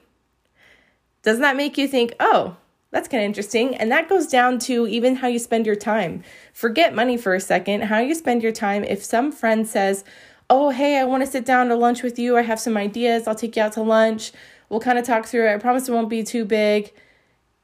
Doesn't 1.21 1.41
that 1.41 1.55
make 1.55 1.77
you 1.77 1.87
think, 1.87 2.13
oh, 2.19 2.57
that's 2.91 3.07
kind 3.07 3.23
of 3.23 3.27
interesting? 3.27 3.75
And 3.75 3.91
that 3.91 4.09
goes 4.09 4.27
down 4.27 4.59
to 4.59 4.87
even 4.87 5.15
how 5.15 5.27
you 5.27 5.39
spend 5.39 5.65
your 5.65 5.75
time. 5.75 6.23
Forget 6.53 6.93
money 6.93 7.17
for 7.17 7.33
a 7.33 7.39
second, 7.39 7.83
how 7.83 7.99
you 7.99 8.13
spend 8.15 8.43
your 8.43 8.51
time. 8.51 8.83
If 8.83 9.03
some 9.03 9.31
friend 9.31 9.67
says, 9.67 10.03
oh, 10.49 10.71
hey, 10.71 10.99
I 10.99 11.05
want 11.05 11.23
to 11.23 11.31
sit 11.31 11.45
down 11.45 11.69
to 11.69 11.75
lunch 11.75 12.03
with 12.03 12.19
you, 12.19 12.37
I 12.37 12.41
have 12.41 12.59
some 12.59 12.75
ideas, 12.75 13.27
I'll 13.27 13.35
take 13.35 13.55
you 13.55 13.63
out 13.63 13.73
to 13.73 13.81
lunch, 13.81 14.31
we'll 14.69 14.81
kind 14.81 14.99
of 14.99 15.05
talk 15.05 15.25
through 15.25 15.47
it, 15.47 15.53
I 15.53 15.57
promise 15.57 15.87
it 15.87 15.93
won't 15.93 16.09
be 16.09 16.23
too 16.23 16.45
big. 16.45 16.91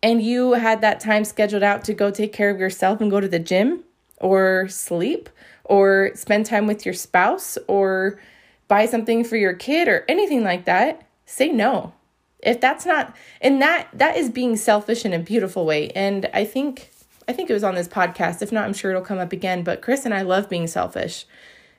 And 0.01 0.21
you 0.21 0.53
had 0.53 0.79
that 0.81 1.01
time 1.01 1.25
scheduled 1.25 1.63
out 1.63 1.83
to 1.83 1.93
go 1.93 2.09
take 2.09 2.31
care 2.31 2.50
of 2.50 2.59
yourself 2.59 3.01
and 3.01 3.12
go 3.12 3.19
to 3.19 3.27
the 3.27 3.39
gym 3.39 3.83
or 4.21 4.67
sleep 4.69 5.29
or 5.69 6.11
spend 6.15 6.47
time 6.47 6.67
with 6.67 6.83
your 6.83 6.93
spouse 6.93 7.57
or 7.67 8.19
buy 8.67 8.85
something 8.85 9.23
for 9.23 9.38
your 9.38 9.53
kid 9.53 9.88
or 9.88 10.03
anything 10.09 10.43
like 10.43 10.65
that, 10.65 11.07
say 11.25 11.49
no. 11.49 11.93
If 12.39 12.59
that's 12.59 12.85
not 12.85 13.15
and 13.39 13.61
that 13.61 13.88
that 13.93 14.17
is 14.17 14.29
being 14.29 14.57
selfish 14.57 15.05
in 15.05 15.13
a 15.13 15.19
beautiful 15.19 15.65
way. 15.65 15.89
And 15.91 16.29
i 16.33 16.43
think 16.43 16.89
i 17.27 17.33
think 17.33 17.49
it 17.49 17.53
was 17.53 17.63
on 17.63 17.75
this 17.75 17.88
podcast. 17.88 18.41
If 18.41 18.51
not 18.51 18.65
i'm 18.65 18.73
sure 18.73 18.91
it'll 18.91 19.03
come 19.03 19.19
up 19.19 19.31
again. 19.31 19.63
But 19.63 19.81
chris 19.81 20.05
and 20.05 20.13
i 20.13 20.21
love 20.21 20.49
being 20.49 20.67
selfish 20.67 21.25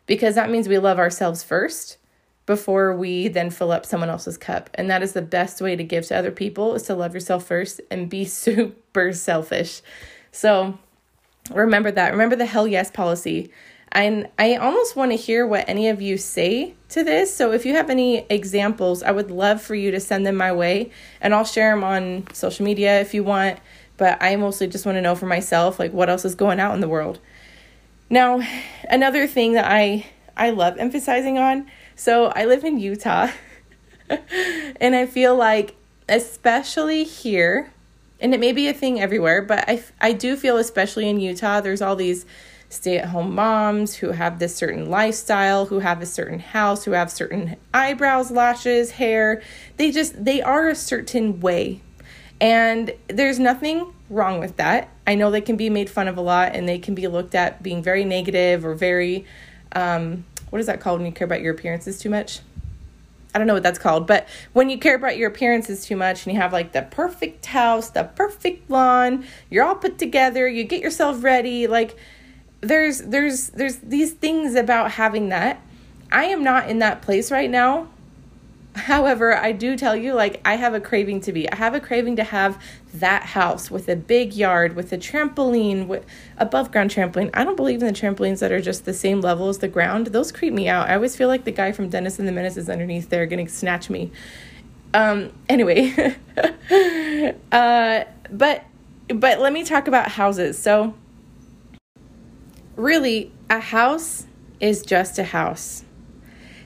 because 0.06 0.34
that 0.34 0.50
means 0.50 0.68
we 0.68 0.78
love 0.78 0.98
ourselves 0.98 1.42
first 1.42 1.96
before 2.46 2.94
we 2.94 3.28
then 3.28 3.50
fill 3.50 3.72
up 3.72 3.86
someone 3.86 4.10
else's 4.10 4.36
cup. 4.36 4.68
And 4.74 4.90
that 4.90 5.02
is 5.02 5.12
the 5.12 5.22
best 5.22 5.60
way 5.60 5.76
to 5.76 5.84
give 5.84 6.06
to 6.06 6.16
other 6.16 6.32
people 6.32 6.74
is 6.74 6.82
to 6.84 6.94
love 6.94 7.14
yourself 7.14 7.46
first 7.46 7.80
and 7.90 8.10
be 8.10 8.24
super 8.26 9.12
selfish. 9.12 9.80
So 10.32 10.78
remember 11.50 11.90
that. 11.90 12.12
Remember 12.12 12.36
the 12.36 12.46
hell 12.46 12.68
yes 12.68 12.90
policy 12.90 13.50
and 13.92 14.28
I 14.38 14.56
almost 14.56 14.94
want 14.94 15.10
to 15.10 15.16
hear 15.16 15.46
what 15.46 15.68
any 15.68 15.88
of 15.88 16.00
you 16.00 16.16
say 16.16 16.74
to 16.90 17.02
this. 17.02 17.34
So 17.34 17.52
if 17.52 17.66
you 17.66 17.74
have 17.74 17.90
any 17.90 18.18
examples, 18.30 19.02
I 19.02 19.10
would 19.10 19.30
love 19.30 19.60
for 19.60 19.74
you 19.74 19.90
to 19.90 20.00
send 20.00 20.24
them 20.26 20.36
my 20.36 20.52
way 20.52 20.90
and 21.20 21.34
I'll 21.34 21.44
share 21.44 21.74
them 21.74 21.82
on 21.82 22.26
social 22.32 22.64
media 22.64 23.00
if 23.00 23.14
you 23.14 23.24
want. 23.24 23.58
But 23.96 24.22
I 24.22 24.36
mostly 24.36 24.68
just 24.68 24.86
want 24.86 24.96
to 24.96 25.02
know 25.02 25.14
for 25.14 25.26
myself 25.26 25.78
like 25.78 25.92
what 25.92 26.08
else 26.08 26.24
is 26.24 26.34
going 26.34 26.60
out 26.60 26.74
in 26.74 26.80
the 26.80 26.88
world. 26.88 27.18
Now, 28.08 28.40
another 28.88 29.26
thing 29.26 29.54
that 29.54 29.70
I 29.70 30.06
I 30.36 30.50
love 30.50 30.78
emphasizing 30.78 31.38
on. 31.38 31.70
So 31.96 32.26
I 32.26 32.44
live 32.44 32.64
in 32.64 32.78
Utah. 32.78 33.28
and 34.80 34.96
I 34.96 35.06
feel 35.06 35.36
like 35.36 35.76
especially 36.08 37.04
here, 37.04 37.72
and 38.20 38.34
it 38.34 38.40
may 38.40 38.52
be 38.52 38.68
a 38.68 38.72
thing 38.72 39.00
everywhere, 39.00 39.42
but 39.42 39.68
I, 39.68 39.84
I 40.00 40.12
do 40.12 40.36
feel, 40.36 40.56
especially 40.56 41.08
in 41.08 41.20
Utah, 41.20 41.60
there's 41.60 41.82
all 41.82 41.94
these 41.94 42.26
stay 42.70 42.98
at 42.98 43.08
home 43.08 43.34
moms 43.34 43.96
who 43.96 44.12
have 44.12 44.38
this 44.38 44.54
certain 44.54 44.88
lifestyle, 44.88 45.66
who 45.66 45.80
have 45.80 46.00
a 46.00 46.06
certain 46.06 46.38
house, 46.38 46.84
who 46.84 46.92
have 46.92 47.10
certain 47.10 47.56
eyebrows, 47.74 48.30
lashes, 48.30 48.92
hair. 48.92 49.42
They 49.76 49.90
just, 49.90 50.24
they 50.24 50.40
are 50.40 50.68
a 50.68 50.74
certain 50.74 51.40
way. 51.40 51.82
And 52.40 52.94
there's 53.08 53.38
nothing 53.38 53.92
wrong 54.08 54.38
with 54.38 54.56
that. 54.56 54.88
I 55.06 55.16
know 55.16 55.30
they 55.30 55.40
can 55.40 55.56
be 55.56 55.68
made 55.68 55.90
fun 55.90 56.08
of 56.08 56.16
a 56.16 56.20
lot 56.20 56.54
and 56.54 56.68
they 56.68 56.78
can 56.78 56.94
be 56.94 57.06
looked 57.08 57.34
at 57.34 57.62
being 57.62 57.82
very 57.82 58.04
negative 58.04 58.64
or 58.64 58.74
very, 58.74 59.26
um, 59.72 60.24
what 60.50 60.60
is 60.60 60.66
that 60.66 60.80
called 60.80 61.00
when 61.00 61.06
you 61.06 61.12
care 61.12 61.26
about 61.26 61.42
your 61.42 61.52
appearances 61.52 61.98
too 61.98 62.08
much? 62.08 62.40
I 63.34 63.38
don't 63.38 63.46
know 63.46 63.54
what 63.54 63.62
that's 63.62 63.78
called, 63.78 64.06
but 64.06 64.28
when 64.52 64.70
you 64.70 64.78
care 64.78 64.96
about 64.96 65.16
your 65.16 65.28
appearances 65.30 65.84
too 65.84 65.96
much 65.96 66.26
and 66.26 66.34
you 66.34 66.40
have 66.40 66.52
like 66.52 66.72
the 66.72 66.82
perfect 66.82 67.46
house, 67.46 67.90
the 67.90 68.04
perfect 68.04 68.70
lawn, 68.70 69.24
you're 69.50 69.64
all 69.64 69.76
put 69.76 69.98
together, 69.98 70.48
you 70.48 70.64
get 70.64 70.80
yourself 70.80 71.22
ready, 71.22 71.66
like 71.66 71.96
there's 72.60 73.00
there's 73.00 73.48
there's 73.50 73.76
these 73.76 74.12
things 74.12 74.54
about 74.54 74.92
having 74.92 75.28
that. 75.30 75.60
I 76.12 76.24
am 76.24 76.42
not 76.42 76.68
in 76.68 76.78
that 76.80 77.02
place 77.02 77.30
right 77.30 77.50
now. 77.50 77.88
However, 78.76 79.36
I 79.36 79.50
do 79.50 79.76
tell 79.76 79.96
you, 79.96 80.14
like, 80.14 80.40
I 80.44 80.54
have 80.54 80.74
a 80.74 80.80
craving 80.80 81.20
to 81.22 81.32
be. 81.32 81.50
I 81.50 81.56
have 81.56 81.74
a 81.74 81.80
craving 81.80 82.16
to 82.16 82.24
have 82.24 82.60
that 82.94 83.24
house 83.24 83.68
with 83.68 83.88
a 83.88 83.96
big 83.96 84.32
yard, 84.32 84.76
with 84.76 84.92
a 84.92 84.98
trampoline, 84.98 85.88
with 85.88 86.06
above 86.38 86.70
ground 86.70 86.90
trampoline. 86.90 87.30
I 87.34 87.42
don't 87.42 87.56
believe 87.56 87.82
in 87.82 87.92
the 87.92 87.98
trampolines 88.00 88.38
that 88.38 88.52
are 88.52 88.60
just 88.60 88.84
the 88.84 88.94
same 88.94 89.20
level 89.20 89.48
as 89.48 89.58
the 89.58 89.68
ground. 89.68 90.08
Those 90.08 90.30
creep 90.30 90.52
me 90.52 90.68
out. 90.68 90.88
I 90.88 90.94
always 90.94 91.16
feel 91.16 91.26
like 91.26 91.44
the 91.44 91.50
guy 91.50 91.72
from 91.72 91.88
Dennis 91.88 92.20
and 92.20 92.28
the 92.28 92.32
Menace 92.32 92.56
is 92.56 92.68
underneath 92.68 93.10
there 93.10 93.26
going 93.26 93.44
to 93.44 93.52
snatch 93.52 93.90
me. 93.90 94.12
Um, 94.94 95.32
anyway, 95.48 96.16
uh, 97.52 98.04
but 98.30 98.64
but 99.08 99.40
let 99.40 99.52
me 99.52 99.64
talk 99.64 99.88
about 99.88 100.12
houses. 100.12 100.58
So 100.58 100.94
really, 102.80 103.32
a 103.48 103.60
house 103.60 104.26
is 104.58 104.82
just 104.82 105.18
a 105.18 105.24
house. 105.24 105.84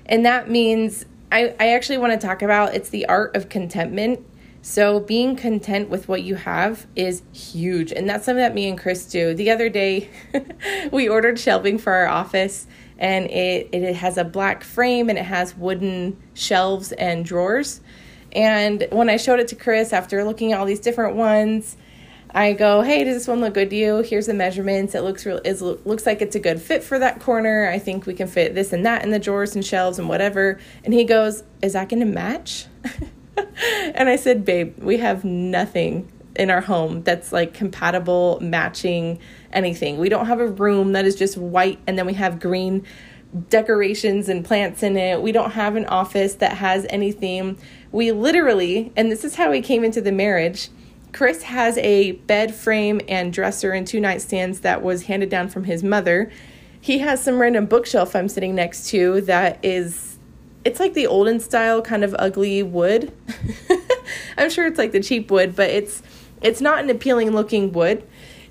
And 0.06 0.24
that 0.24 0.50
means 0.50 1.06
I, 1.32 1.54
I 1.58 1.68
actually 1.70 1.98
want 1.98 2.18
to 2.18 2.26
talk 2.26 2.42
about 2.42 2.74
it's 2.74 2.90
the 2.90 3.06
art 3.06 3.34
of 3.34 3.48
contentment. 3.48 4.24
So 4.62 5.00
being 5.00 5.36
content 5.36 5.90
with 5.90 6.08
what 6.08 6.22
you 6.22 6.36
have 6.36 6.86
is 6.96 7.22
huge. 7.32 7.92
And 7.92 8.08
that's 8.08 8.24
something 8.24 8.42
that 8.42 8.54
me 8.54 8.68
and 8.68 8.78
Chris 8.78 9.06
do. 9.06 9.34
The 9.34 9.50
other 9.50 9.68
day 9.68 10.08
we 10.92 11.08
ordered 11.08 11.38
shelving 11.38 11.76
for 11.76 11.92
our 11.92 12.06
office 12.06 12.66
and 12.98 13.26
it, 13.30 13.68
it 13.72 13.96
has 13.96 14.16
a 14.16 14.24
black 14.24 14.62
frame 14.62 15.10
and 15.10 15.18
it 15.18 15.24
has 15.24 15.56
wooden 15.56 16.16
shelves 16.34 16.92
and 16.92 17.24
drawers. 17.24 17.80
And 18.32 18.86
when 18.90 19.10
I 19.10 19.16
showed 19.16 19.40
it 19.40 19.48
to 19.48 19.56
Chris 19.56 19.92
after 19.92 20.24
looking 20.24 20.52
at 20.52 20.60
all 20.60 20.66
these 20.66 20.80
different 20.80 21.16
ones, 21.16 21.76
I 22.34 22.52
go, 22.52 22.82
"Hey, 22.82 23.04
does 23.04 23.14
this 23.14 23.28
one 23.28 23.40
look 23.40 23.54
good 23.54 23.70
to 23.70 23.76
you? 23.76 23.98
Here's 23.98 24.26
the 24.26 24.34
measurements. 24.34 24.96
It 24.96 25.02
looks 25.02 25.24
real. 25.24 25.40
It 25.44 25.60
looks 25.60 26.04
like 26.04 26.20
it's 26.20 26.34
a 26.34 26.40
good 26.40 26.60
fit 26.60 26.82
for 26.82 26.98
that 26.98 27.20
corner. 27.20 27.68
I 27.68 27.78
think 27.78 28.06
we 28.06 28.14
can 28.14 28.26
fit 28.26 28.56
this 28.56 28.72
and 28.72 28.84
that 28.84 29.04
in 29.04 29.10
the 29.10 29.20
drawers 29.20 29.54
and 29.54 29.64
shelves 29.64 30.00
and 30.00 30.08
whatever." 30.08 30.58
And 30.84 30.92
he 30.92 31.04
goes, 31.04 31.44
"Is 31.62 31.74
that 31.74 31.88
going 31.88 32.00
to 32.00 32.06
match?" 32.06 32.66
and 33.94 34.08
I 34.08 34.16
said, 34.16 34.44
"Babe, 34.44 34.76
we 34.78 34.96
have 34.96 35.24
nothing 35.24 36.10
in 36.34 36.50
our 36.50 36.62
home 36.62 37.04
that's 37.04 37.32
like 37.32 37.54
compatible, 37.54 38.40
matching 38.42 39.20
anything. 39.52 39.98
We 39.98 40.08
don't 40.08 40.26
have 40.26 40.40
a 40.40 40.48
room 40.48 40.92
that 40.92 41.04
is 41.04 41.14
just 41.14 41.36
white 41.36 41.78
and 41.86 41.96
then 41.96 42.06
we 42.06 42.14
have 42.14 42.40
green." 42.40 42.84
decorations 43.48 44.28
and 44.28 44.44
plants 44.44 44.82
in 44.82 44.96
it. 44.96 45.20
We 45.20 45.32
don't 45.32 45.50
have 45.52 45.74
an 45.74 45.86
office 45.86 46.34
that 46.34 46.52
has 46.58 46.86
any 46.88 47.10
theme. 47.10 47.56
We 47.90 48.12
literally, 48.12 48.92
and 48.96 49.10
this 49.10 49.24
is 49.24 49.34
how 49.34 49.50
we 49.50 49.60
came 49.60 49.82
into 49.82 50.00
the 50.00 50.12
marriage, 50.12 50.68
Chris 51.14 51.44
has 51.44 51.78
a 51.78 52.12
bed 52.12 52.52
frame 52.52 53.00
and 53.08 53.32
dresser 53.32 53.70
and 53.70 53.86
two 53.86 54.00
nightstands 54.00 54.62
that 54.62 54.82
was 54.82 55.04
handed 55.04 55.30
down 55.30 55.48
from 55.48 55.62
his 55.62 55.84
mother. 55.84 56.30
He 56.80 56.98
has 56.98 57.22
some 57.22 57.38
random 57.38 57.66
bookshelf 57.66 58.16
I'm 58.16 58.28
sitting 58.28 58.56
next 58.56 58.88
to 58.88 59.20
that 59.22 59.64
is 59.64 60.18
it's 60.64 60.80
like 60.80 60.94
the 60.94 61.06
olden 61.06 61.38
style 61.38 61.80
kind 61.82 62.02
of 62.02 62.16
ugly 62.18 62.64
wood. 62.64 63.12
I'm 64.38 64.50
sure 64.50 64.66
it's 64.66 64.76
like 64.76 64.90
the 64.90 65.00
cheap 65.00 65.30
wood, 65.30 65.54
but 65.54 65.70
it's 65.70 66.02
it's 66.42 66.60
not 66.60 66.82
an 66.82 66.90
appealing 66.90 67.30
looking 67.30 67.70
wood. 67.70 68.04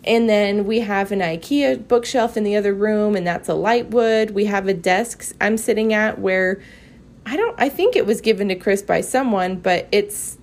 And 0.06 0.30
then 0.30 0.66
we 0.66 0.80
have 0.80 1.12
an 1.12 1.20
IKEA 1.20 1.86
bookshelf 1.88 2.38
in 2.38 2.44
the 2.44 2.56
other 2.56 2.74
room, 2.74 3.16
and 3.16 3.28
that's 3.28 3.50
a 3.50 3.54
light 3.54 3.90
wood. 3.90 4.32
We 4.32 4.46
have 4.46 4.68
a 4.70 4.74
desk 4.74 5.36
I'm 5.42 5.58
sitting 5.58 5.92
at 5.92 6.18
where 6.18 6.62
I 7.26 7.36
don't 7.36 7.60
I 7.60 7.68
think 7.68 7.98
it 7.98 8.06
was 8.06 8.22
given 8.22 8.48
to 8.48 8.56
Chris 8.56 8.82
by 8.82 9.02
someone, 9.02 9.58
but 9.58 9.90
it's 9.92 10.38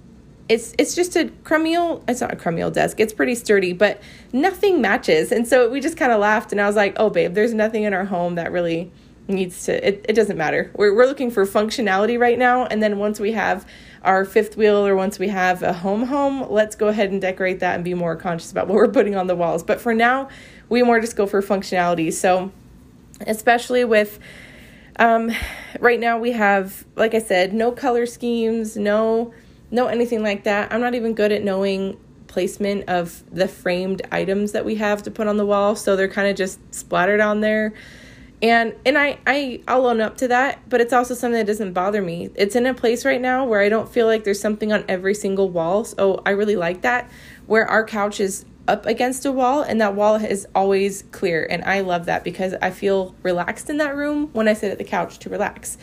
it's 0.51 0.75
it's 0.79 0.97
just 0.97 1.15
a 1.15 1.31
crummy 1.45 1.77
old 1.77 2.05
it's 2.09 2.21
not 2.21 2.33
a 2.33 2.37
crummy 2.37 2.61
old 2.61 2.75
desk 2.75 2.99
it's 2.99 3.13
pretty 3.13 3.37
sturdy 3.37 3.73
but 3.73 4.03
nothing 4.33 4.81
matches. 4.81 5.33
And 5.33 5.47
so 5.47 5.71
we 5.71 5.81
just 5.81 5.97
kind 5.97 6.13
of 6.13 6.21
laughed 6.21 6.53
and 6.53 6.61
i 6.61 6.67
was 6.67 6.77
like 6.77 6.95
oh 6.99 7.09
babe 7.09 7.35
there's 7.35 7.55
nothing 7.55 7.85
in 7.85 7.95
our 7.95 8.05
home 8.05 8.35
that 8.35 8.53
really 8.53 8.91
needs 9.29 9.65
to 9.67 9.89
it, 9.89 10.05
it 10.09 10.15
doesn't 10.15 10.37
matter. 10.37 10.73
We're, 10.75 10.93
we're 10.93 11.07
looking 11.07 11.31
for 11.31 11.47
functionality 11.47 12.19
right 12.19 12.37
now 12.37 12.67
and 12.67 12.83
then 12.83 12.99
once 12.99 13.21
we 13.21 13.31
have 13.33 13.65
our 14.03 14.25
fifth 14.25 14.57
wheel 14.57 14.85
or 14.85 14.97
once 14.97 15.21
we 15.21 15.29
have 15.29 15.63
a 15.63 15.73
home 15.73 16.03
home 16.05 16.51
let's 16.51 16.75
go 16.75 16.89
ahead 16.89 17.13
and 17.13 17.21
decorate 17.21 17.61
that 17.61 17.77
and 17.77 17.85
be 17.85 17.95
more 17.95 18.17
conscious 18.17 18.51
about 18.51 18.67
what 18.67 18.75
we're 18.75 18.89
putting 18.89 19.15
on 19.15 19.29
the 19.29 19.37
walls. 19.37 19.63
But 19.63 19.81
for 19.81 19.95
now 19.95 20.29
we 20.69 20.83
more 20.83 21.01
just 21.01 21.15
go 21.15 21.29
for 21.29 21.41
functionality. 21.43 22.13
So 22.13 22.51
especially 23.25 23.85
with 23.85 24.19
um, 24.97 25.31
right 25.79 26.01
now 26.01 26.19
we 26.19 26.33
have 26.33 26.85
like 26.97 27.15
i 27.15 27.21
said 27.21 27.55
no 27.55 27.71
color 27.71 28.05
schemes 28.05 28.77
no 28.77 29.33
know 29.71 29.87
anything 29.87 30.23
like 30.23 30.45
that. 30.45 30.73
I'm 30.73 30.81
not 30.81 30.95
even 30.95 31.15
good 31.15 31.33
at 31.33 31.43
knowing 31.43 31.99
placement 32.27 32.89
of 32.89 33.25
the 33.33 33.49
framed 33.49 34.03
items 34.13 34.53
that 34.53 34.65
we 34.65 34.77
have 34.77 35.03
to 35.03 35.11
put 35.11 35.27
on 35.27 35.37
the 35.37 35.47
wall, 35.47 35.75
so 35.75 35.97
they're 35.97 36.09
kind 36.09 36.29
of 36.29 36.37
just 36.37 36.59
splattered 36.73 37.21
on 37.21 37.41
there. 37.41 37.73
And 38.43 38.75
and 38.87 38.97
I 38.97 39.19
I 39.27 39.63
I'll 39.69 39.87
own 39.87 40.01
up 40.01 40.17
to 40.19 40.29
that, 40.29 40.69
but 40.69 40.81
it's 40.81 40.93
also 40.93 41.15
something 41.15 41.39
that 41.39 41.47
doesn't 41.47 41.73
bother 41.73 42.01
me. 42.01 42.31
It's 42.35 42.57
in 42.57 42.67
a 42.67 42.73
place 42.73 43.05
right 43.05 43.21
now 43.21 43.45
where 43.45 43.61
I 43.61 43.69
don't 43.69 43.89
feel 43.89 44.07
like 44.07 44.25
there's 44.25 44.41
something 44.41 44.73
on 44.73 44.85
every 44.89 45.15
single 45.15 45.51
wall. 45.51 45.85
So 45.85 46.23
I 46.25 46.31
really 46.31 46.57
like 46.57 46.81
that. 46.83 47.11
Where 47.47 47.67
our 47.67 47.85
couch 47.85 48.19
is 48.21 48.47
up 48.67 48.87
against 48.87 49.27
a 49.27 49.33
wall 49.33 49.63
and 49.63 49.81
that 49.81 49.95
wall 49.95 50.15
is 50.15 50.47
always 50.55 51.03
clear 51.11 51.47
and 51.51 51.65
I 51.65 51.81
love 51.81 52.07
that 52.07 52.23
because 52.23 52.55
I 52.63 52.71
feel 52.71 53.15
relaxed 53.23 53.69
in 53.69 53.79
that 53.79 53.97
room 53.97 54.31
when 54.33 54.47
I 54.47 54.53
sit 54.53 54.71
at 54.71 54.79
the 54.79 54.85
couch 54.85 55.19
to 55.21 55.29
relax. 55.29 55.77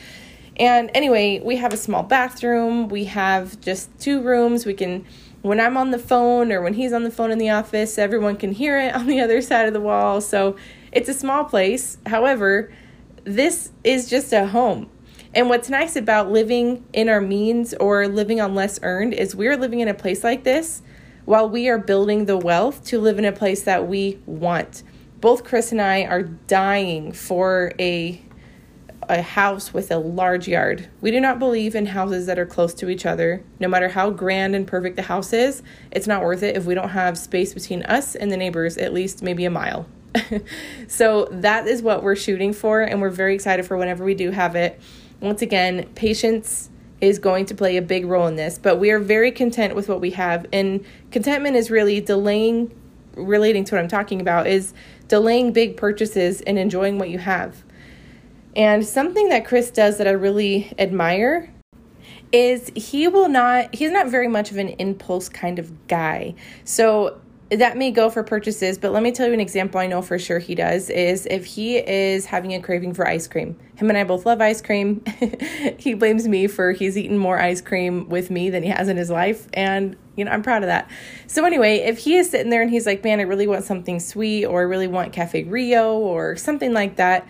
And 0.57 0.89
anyway, 0.93 1.39
we 1.39 1.57
have 1.57 1.71
a 1.71 1.77
small 1.77 2.03
bathroom. 2.03 2.89
We 2.89 3.05
have 3.05 3.61
just 3.61 3.97
two 3.99 4.21
rooms. 4.21 4.65
We 4.65 4.73
can, 4.73 5.05
when 5.43 5.59
I'm 5.59 5.77
on 5.77 5.91
the 5.91 5.99
phone 5.99 6.51
or 6.51 6.61
when 6.61 6.73
he's 6.73 6.93
on 6.93 7.03
the 7.03 7.11
phone 7.11 7.31
in 7.31 7.37
the 7.37 7.51
office, 7.51 7.97
everyone 7.97 8.37
can 8.37 8.51
hear 8.51 8.79
it 8.79 8.95
on 8.95 9.07
the 9.07 9.19
other 9.19 9.41
side 9.41 9.67
of 9.67 9.73
the 9.73 9.81
wall. 9.81 10.19
So 10.19 10.55
it's 10.91 11.09
a 11.09 11.13
small 11.13 11.45
place. 11.45 11.97
However, 12.07 12.73
this 13.23 13.71
is 13.83 14.09
just 14.09 14.33
a 14.33 14.47
home. 14.47 14.89
And 15.33 15.49
what's 15.49 15.69
nice 15.69 15.95
about 15.95 16.31
living 16.31 16.85
in 16.93 17.09
our 17.09 17.21
means 17.21 17.73
or 17.75 18.07
living 18.07 18.41
on 18.41 18.55
less 18.55 18.79
earned 18.81 19.13
is 19.13 19.35
we're 19.35 19.57
living 19.57 19.81
in 19.81 19.87
a 19.87 19.93
place 19.93 20.23
like 20.23 20.43
this 20.43 20.81
while 21.25 21.47
we 21.47 21.67
are 21.67 21.77
building 21.77 22.25
the 22.25 22.37
wealth 22.37 22.85
to 22.85 22.99
live 22.99 23.19
in 23.19 23.25
a 23.25 23.31
place 23.31 23.63
that 23.63 23.87
we 23.87 24.19
want. 24.25 24.81
Both 25.19 25.43
Chris 25.43 25.71
and 25.71 25.81
I 25.81 26.05
are 26.05 26.23
dying 26.23 27.11
for 27.11 27.73
a 27.77 28.21
a 29.09 29.21
house 29.21 29.73
with 29.73 29.91
a 29.91 29.97
large 29.97 30.47
yard. 30.47 30.89
We 31.01 31.11
do 31.11 31.19
not 31.19 31.39
believe 31.39 31.75
in 31.75 31.87
houses 31.87 32.25
that 32.25 32.37
are 32.37 32.45
close 32.45 32.73
to 32.75 32.89
each 32.89 33.05
other. 33.05 33.43
No 33.59 33.67
matter 33.67 33.89
how 33.89 34.09
grand 34.09 34.55
and 34.55 34.67
perfect 34.67 34.95
the 34.95 35.03
house 35.03 35.33
is, 35.33 35.63
it's 35.91 36.07
not 36.07 36.23
worth 36.23 36.43
it 36.43 36.57
if 36.57 36.65
we 36.65 36.73
don't 36.73 36.89
have 36.89 37.17
space 37.17 37.53
between 37.53 37.83
us 37.83 38.15
and 38.15 38.31
the 38.31 38.37
neighbors, 38.37 38.77
at 38.77 38.93
least 38.93 39.23
maybe 39.23 39.45
a 39.45 39.49
mile. 39.49 39.87
so 40.87 41.25
that 41.31 41.67
is 41.67 41.81
what 41.81 42.03
we're 42.03 42.15
shooting 42.15 42.53
for, 42.53 42.81
and 42.81 43.01
we're 43.01 43.09
very 43.09 43.35
excited 43.35 43.65
for 43.65 43.77
whenever 43.77 44.03
we 44.03 44.13
do 44.13 44.31
have 44.31 44.55
it. 44.55 44.79
Once 45.19 45.41
again, 45.41 45.87
patience 45.95 46.69
is 46.99 47.19
going 47.19 47.45
to 47.45 47.55
play 47.55 47.77
a 47.77 47.81
big 47.81 48.05
role 48.05 48.27
in 48.27 48.35
this, 48.35 48.57
but 48.57 48.77
we 48.77 48.91
are 48.91 48.99
very 48.99 49.31
content 49.31 49.75
with 49.75 49.87
what 49.87 50.01
we 50.01 50.11
have. 50.11 50.45
And 50.51 50.83
contentment 51.11 51.55
is 51.55 51.69
really 51.69 52.01
delaying, 52.01 52.75
relating 53.15 53.63
to 53.65 53.75
what 53.75 53.81
I'm 53.81 53.87
talking 53.87 54.19
about, 54.19 54.47
is 54.47 54.73
delaying 55.07 55.53
big 55.53 55.77
purchases 55.77 56.41
and 56.41 56.57
enjoying 56.57 56.97
what 56.97 57.09
you 57.09 57.19
have. 57.19 57.63
And 58.55 58.85
something 58.85 59.29
that 59.29 59.45
Chris 59.45 59.69
does 59.71 59.97
that 59.97 60.07
I 60.07 60.11
really 60.11 60.73
admire 60.79 61.53
is 62.31 62.71
he 62.75 63.07
will 63.07 63.29
not, 63.29 63.73
he's 63.73 63.91
not 63.91 64.07
very 64.07 64.27
much 64.27 64.51
of 64.51 64.57
an 64.57 64.69
impulse 64.69 65.29
kind 65.29 65.59
of 65.59 65.87
guy. 65.87 66.35
So 66.63 67.21
that 67.49 67.77
may 67.77 67.91
go 67.91 68.09
for 68.09 68.23
purchases, 68.23 68.77
but 68.77 68.91
let 68.91 69.01
me 69.01 69.11
tell 69.11 69.27
you 69.27 69.33
an 69.33 69.39
example 69.39 69.79
I 69.79 69.87
know 69.87 70.01
for 70.01 70.19
sure 70.19 70.39
he 70.39 70.53
does 70.53 70.89
is 70.89 71.25
if 71.27 71.45
he 71.45 71.77
is 71.77 72.25
having 72.25 72.53
a 72.53 72.61
craving 72.61 72.93
for 72.93 73.07
ice 73.07 73.27
cream. 73.27 73.57
Him 73.75 73.89
and 73.89 73.97
I 73.97 74.03
both 74.03 74.25
love 74.25 74.41
ice 74.41 74.61
cream. 74.61 75.03
he 75.77 75.93
blames 75.93 76.27
me 76.27 76.47
for 76.47 76.73
he's 76.73 76.97
eaten 76.97 77.17
more 77.17 77.39
ice 77.39 77.61
cream 77.61 78.09
with 78.09 78.29
me 78.29 78.49
than 78.49 78.63
he 78.63 78.69
has 78.69 78.89
in 78.89 78.97
his 78.97 79.09
life. 79.09 79.47
And, 79.53 79.95
you 80.17 80.25
know, 80.25 80.31
I'm 80.31 80.41
proud 80.41 80.63
of 80.63 80.67
that. 80.67 80.89
So, 81.27 81.45
anyway, 81.45 81.77
if 81.77 81.99
he 81.99 82.17
is 82.17 82.29
sitting 82.29 82.49
there 82.49 82.61
and 82.61 82.71
he's 82.71 82.85
like, 82.85 83.03
man, 83.03 83.19
I 83.19 83.23
really 83.23 83.47
want 83.47 83.63
something 83.63 83.99
sweet 83.99 84.45
or 84.45 84.59
I 84.59 84.63
really 84.63 84.87
want 84.87 85.13
Cafe 85.13 85.43
Rio 85.43 85.97
or 85.97 86.35
something 86.35 86.73
like 86.73 86.97
that, 86.97 87.25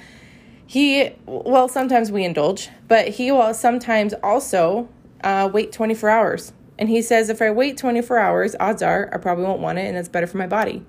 he, 0.67 1.11
well, 1.25 1.69
sometimes 1.69 2.11
we 2.11 2.25
indulge, 2.25 2.69
but 2.87 3.07
he 3.07 3.31
will 3.31 3.53
sometimes 3.53 4.13
also 4.21 4.89
uh, 5.23 5.49
wait 5.51 5.71
24 5.71 6.09
hours 6.09 6.53
And 6.77 6.89
he 6.89 7.01
says 7.01 7.29
if 7.29 7.41
I 7.41 7.49
wait 7.49 7.77
24 7.77 8.19
hours, 8.19 8.55
odds 8.59 8.83
are 8.83 9.09
I 9.13 9.17
probably 9.17 9.45
won't 9.45 9.61
want 9.61 9.79
it 9.79 9.87
and 9.87 9.97
it's 9.97 10.09
better 10.09 10.27
for 10.27 10.37
my 10.37 10.45
body. 10.45 10.85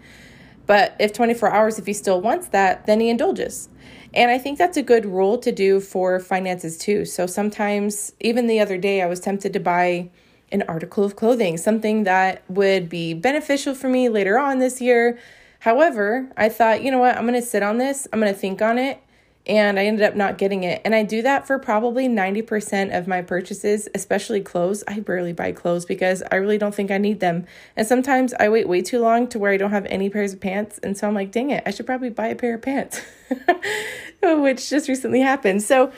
But 0.66 0.94
if 1.00 1.14
24 1.14 1.50
hours, 1.50 1.78
if 1.78 1.86
he 1.86 1.94
still 1.94 2.20
wants 2.20 2.48
that, 2.48 2.84
then 2.84 3.00
he 3.00 3.08
indulges. 3.08 3.70
And 4.12 4.30
I 4.30 4.36
think 4.36 4.58
that's 4.58 4.76
a 4.76 4.82
good 4.82 5.06
rule 5.06 5.38
to 5.38 5.50
do 5.50 5.80
for 5.80 6.20
finances 6.20 6.76
too. 6.76 7.06
So 7.06 7.26
sometimes, 7.26 8.12
even 8.20 8.48
the 8.48 8.60
other 8.60 8.76
day, 8.76 9.00
I 9.00 9.06
was 9.06 9.20
tempted 9.20 9.54
to 9.54 9.60
buy 9.60 10.10
an 10.52 10.62
article 10.68 11.04
of 11.04 11.16
clothing, 11.16 11.56
something 11.56 12.04
that 12.04 12.42
would 12.50 12.88
be 12.88 13.14
beneficial 13.14 13.74
for 13.74 13.88
me 13.88 14.08
later 14.08 14.38
on 14.38 14.58
this 14.58 14.80
year. 14.80 15.18
However, 15.60 16.30
I 16.36 16.48
thought, 16.48 16.82
you 16.82 16.90
know 16.90 16.98
what, 16.98 17.16
I'm 17.16 17.26
going 17.26 17.40
to 17.40 17.46
sit 17.46 17.62
on 17.62 17.78
this, 17.78 18.06
I'm 18.12 18.20
going 18.20 18.32
to 18.32 18.38
think 18.38 18.60
on 18.60 18.78
it, 18.78 19.00
and 19.48 19.78
I 19.78 19.86
ended 19.86 20.04
up 20.04 20.14
not 20.14 20.36
getting 20.36 20.62
it. 20.62 20.82
And 20.84 20.94
I 20.94 21.02
do 21.02 21.22
that 21.22 21.46
for 21.46 21.58
probably 21.58 22.06
90% 22.06 22.96
of 22.96 23.08
my 23.08 23.22
purchases, 23.22 23.88
especially 23.94 24.42
clothes. 24.42 24.84
I 24.86 25.00
barely 25.00 25.32
buy 25.32 25.52
clothes 25.52 25.86
because 25.86 26.22
I 26.30 26.36
really 26.36 26.58
don't 26.58 26.74
think 26.74 26.90
I 26.90 26.98
need 26.98 27.20
them. 27.20 27.46
And 27.74 27.86
sometimes 27.86 28.34
I 28.34 28.50
wait 28.50 28.68
way 28.68 28.82
too 28.82 29.00
long 29.00 29.26
to 29.28 29.38
where 29.38 29.50
I 29.50 29.56
don't 29.56 29.70
have 29.70 29.86
any 29.86 30.10
pairs 30.10 30.34
of 30.34 30.40
pants. 30.40 30.78
And 30.82 30.98
so 30.98 31.08
I'm 31.08 31.14
like, 31.14 31.32
dang 31.32 31.50
it, 31.50 31.62
I 31.64 31.70
should 31.70 31.86
probably 31.86 32.10
buy 32.10 32.26
a 32.26 32.36
pair 32.36 32.54
of 32.54 32.62
pants, 32.62 33.00
which 34.22 34.68
just 34.68 34.86
recently 34.86 35.20
happened. 35.20 35.62
So, 35.62 35.92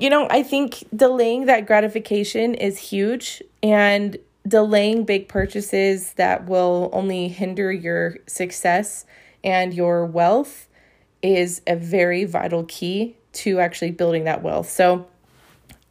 you 0.00 0.10
know, 0.10 0.26
I 0.28 0.42
think 0.42 0.84
delaying 0.94 1.46
that 1.46 1.66
gratification 1.66 2.54
is 2.54 2.78
huge 2.78 3.40
and 3.62 4.16
delaying 4.48 5.04
big 5.04 5.28
purchases 5.28 6.14
that 6.14 6.46
will 6.46 6.90
only 6.92 7.28
hinder 7.28 7.70
your 7.70 8.16
success 8.26 9.04
and 9.44 9.72
your 9.72 10.04
wealth 10.06 10.66
is 11.22 11.62
a 11.66 11.76
very 11.76 12.24
vital 12.24 12.64
key 12.64 13.16
to 13.32 13.60
actually 13.60 13.90
building 13.90 14.24
that 14.24 14.42
wealth. 14.42 14.70
So, 14.70 15.06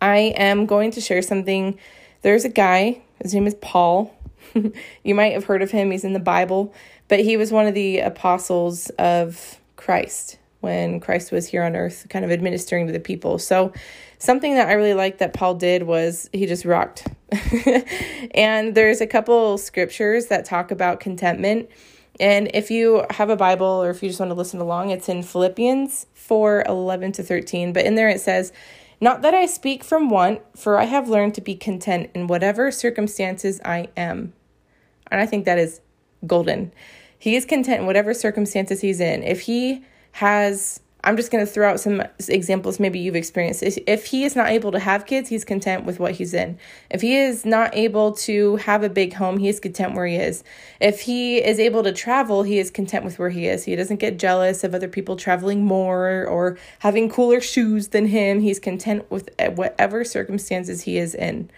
I 0.02 0.18
am 0.38 0.66
going 0.66 0.92
to 0.92 1.02
share 1.02 1.22
something. 1.22 1.78
There's 2.22 2.46
a 2.46 2.50
guy, 2.50 3.02
his 3.22 3.34
name 3.34 3.48
is 3.48 3.56
Paul. 3.56 4.16
you 5.04 5.16
might 5.16 5.34
have 5.34 5.46
heard 5.46 5.62
of 5.62 5.72
him, 5.72 5.92
he's 5.92 6.04
in 6.04 6.14
the 6.14 6.20
Bible, 6.20 6.74
but 7.08 7.20
he 7.20 7.38
was 7.38 7.52
one 7.52 7.68
of 7.68 7.74
the 7.74 8.00
apostles 8.00 8.90
of 8.92 9.60
Christ 9.76 10.38
when 10.62 11.00
Christ 11.00 11.32
was 11.32 11.48
here 11.48 11.64
on 11.64 11.76
earth, 11.76 12.08
kind 12.10 12.26
of 12.26 12.32
administering 12.32 12.88
to 12.88 12.94
the 12.94 13.00
people. 13.00 13.40
So, 13.40 13.74
something 14.18 14.56
that 14.56 14.68
I 14.68 14.74
really 14.74 14.94
liked 14.94 15.20
that 15.20 15.34
Paul 15.34 15.56
did 15.56 15.84
was 15.84 16.30
he 16.34 16.46
just 16.46 16.66
rocked. 16.66 17.08
and 18.32 18.76
there's 18.76 19.02
a 19.02 19.08
couple 19.08 19.58
scriptures 19.58 20.28
that 20.28 20.46
talk 20.46 20.72
about 20.72 21.00
contentment. 21.00 21.70
And 22.20 22.52
if 22.54 22.70
you 22.70 23.06
have 23.12 23.30
a 23.30 23.36
Bible 23.36 23.66
or 23.66 23.90
if 23.90 24.04
you 24.04 24.10
just 24.10 24.20
want 24.20 24.30
to 24.32 24.36
listen 24.36 24.60
along, 24.60 24.90
it's 24.90 25.08
in 25.08 25.24
Philippians 25.24 26.08
4 26.14 26.64
11 26.68 27.12
to 27.14 27.24
13. 27.24 27.74
But 27.74 27.86
in 27.86 27.96
there 27.96 28.10
it 28.10 28.22
says, 28.22 28.52
Not 29.00 29.22
that 29.22 29.34
I 29.34 29.46
speak 29.46 29.84
from 29.84 30.10
want, 30.10 30.42
for 30.58 30.78
I 30.78 30.86
have 30.86 31.08
learned 31.10 31.36
to 31.36 31.42
be 31.42 31.56
content 31.56 32.10
in 32.14 32.28
whatever 32.28 32.72
circumstances 32.72 33.62
I 33.64 33.88
am. 33.96 34.34
And 35.10 35.22
I 35.22 35.26
think 35.26 35.46
that 35.46 35.58
is 35.58 35.82
golden. 36.28 36.72
He 37.18 37.36
is 37.36 37.46
content 37.46 37.82
in 37.82 37.86
whatever 37.86 38.14
circumstances 38.14 38.82
he's 38.82 39.00
in. 39.00 39.24
If 39.24 39.42
he 39.42 39.84
has 40.14 40.82
I'm 41.04 41.16
just 41.16 41.32
going 41.32 41.46
to 41.46 41.52
throw 41.52 41.70
out 41.70 41.80
some 41.80 42.04
examples 42.28 42.80
maybe 42.80 43.00
you've 43.00 43.16
experienced. 43.16 43.64
If 43.64 44.08
he 44.08 44.26
is 44.26 44.36
not 44.36 44.50
able 44.50 44.72
to 44.74 44.80
have 44.80 45.06
kids, 45.06 45.30
he's 45.30 45.46
content 45.46 45.86
with 45.86 45.98
what 45.98 46.14
he's 46.14 46.34
in. 46.34 46.60
If 46.90 47.02
he 47.02 47.16
is 47.16 47.46
not 47.46 47.74
able 47.74 48.12
to 48.14 48.58
have 48.58 48.84
a 48.84 48.90
big 48.90 49.14
home, 49.14 49.38
he 49.38 49.48
is 49.48 49.62
content 49.62 49.96
where 49.96 50.08
he 50.08 50.16
is. 50.16 50.44
If 50.82 51.02
he 51.02 51.38
is 51.38 51.58
able 51.58 51.84
to 51.84 51.94
travel, 51.94 52.44
he 52.44 52.60
is 52.60 52.70
content 52.70 53.06
with 53.06 53.18
where 53.18 53.30
he 53.30 53.48
is. 53.48 53.64
He 53.64 53.78
doesn't 53.78 54.02
get 54.02 54.20
jealous 54.20 54.64
of 54.66 54.76
other 54.76 54.90
people 54.90 55.16
traveling 55.16 55.64
more 55.64 56.26
or 56.26 56.58
having 56.80 57.10
cooler 57.10 57.40
shoes 57.40 57.90
than 57.90 58.08
him. 58.08 58.42
He's 58.42 58.60
content 58.60 59.10
with 59.10 59.30
whatever 59.56 60.04
circumstances 60.04 60.82
he 60.82 60.98
is 60.98 61.16
in. 61.16 61.50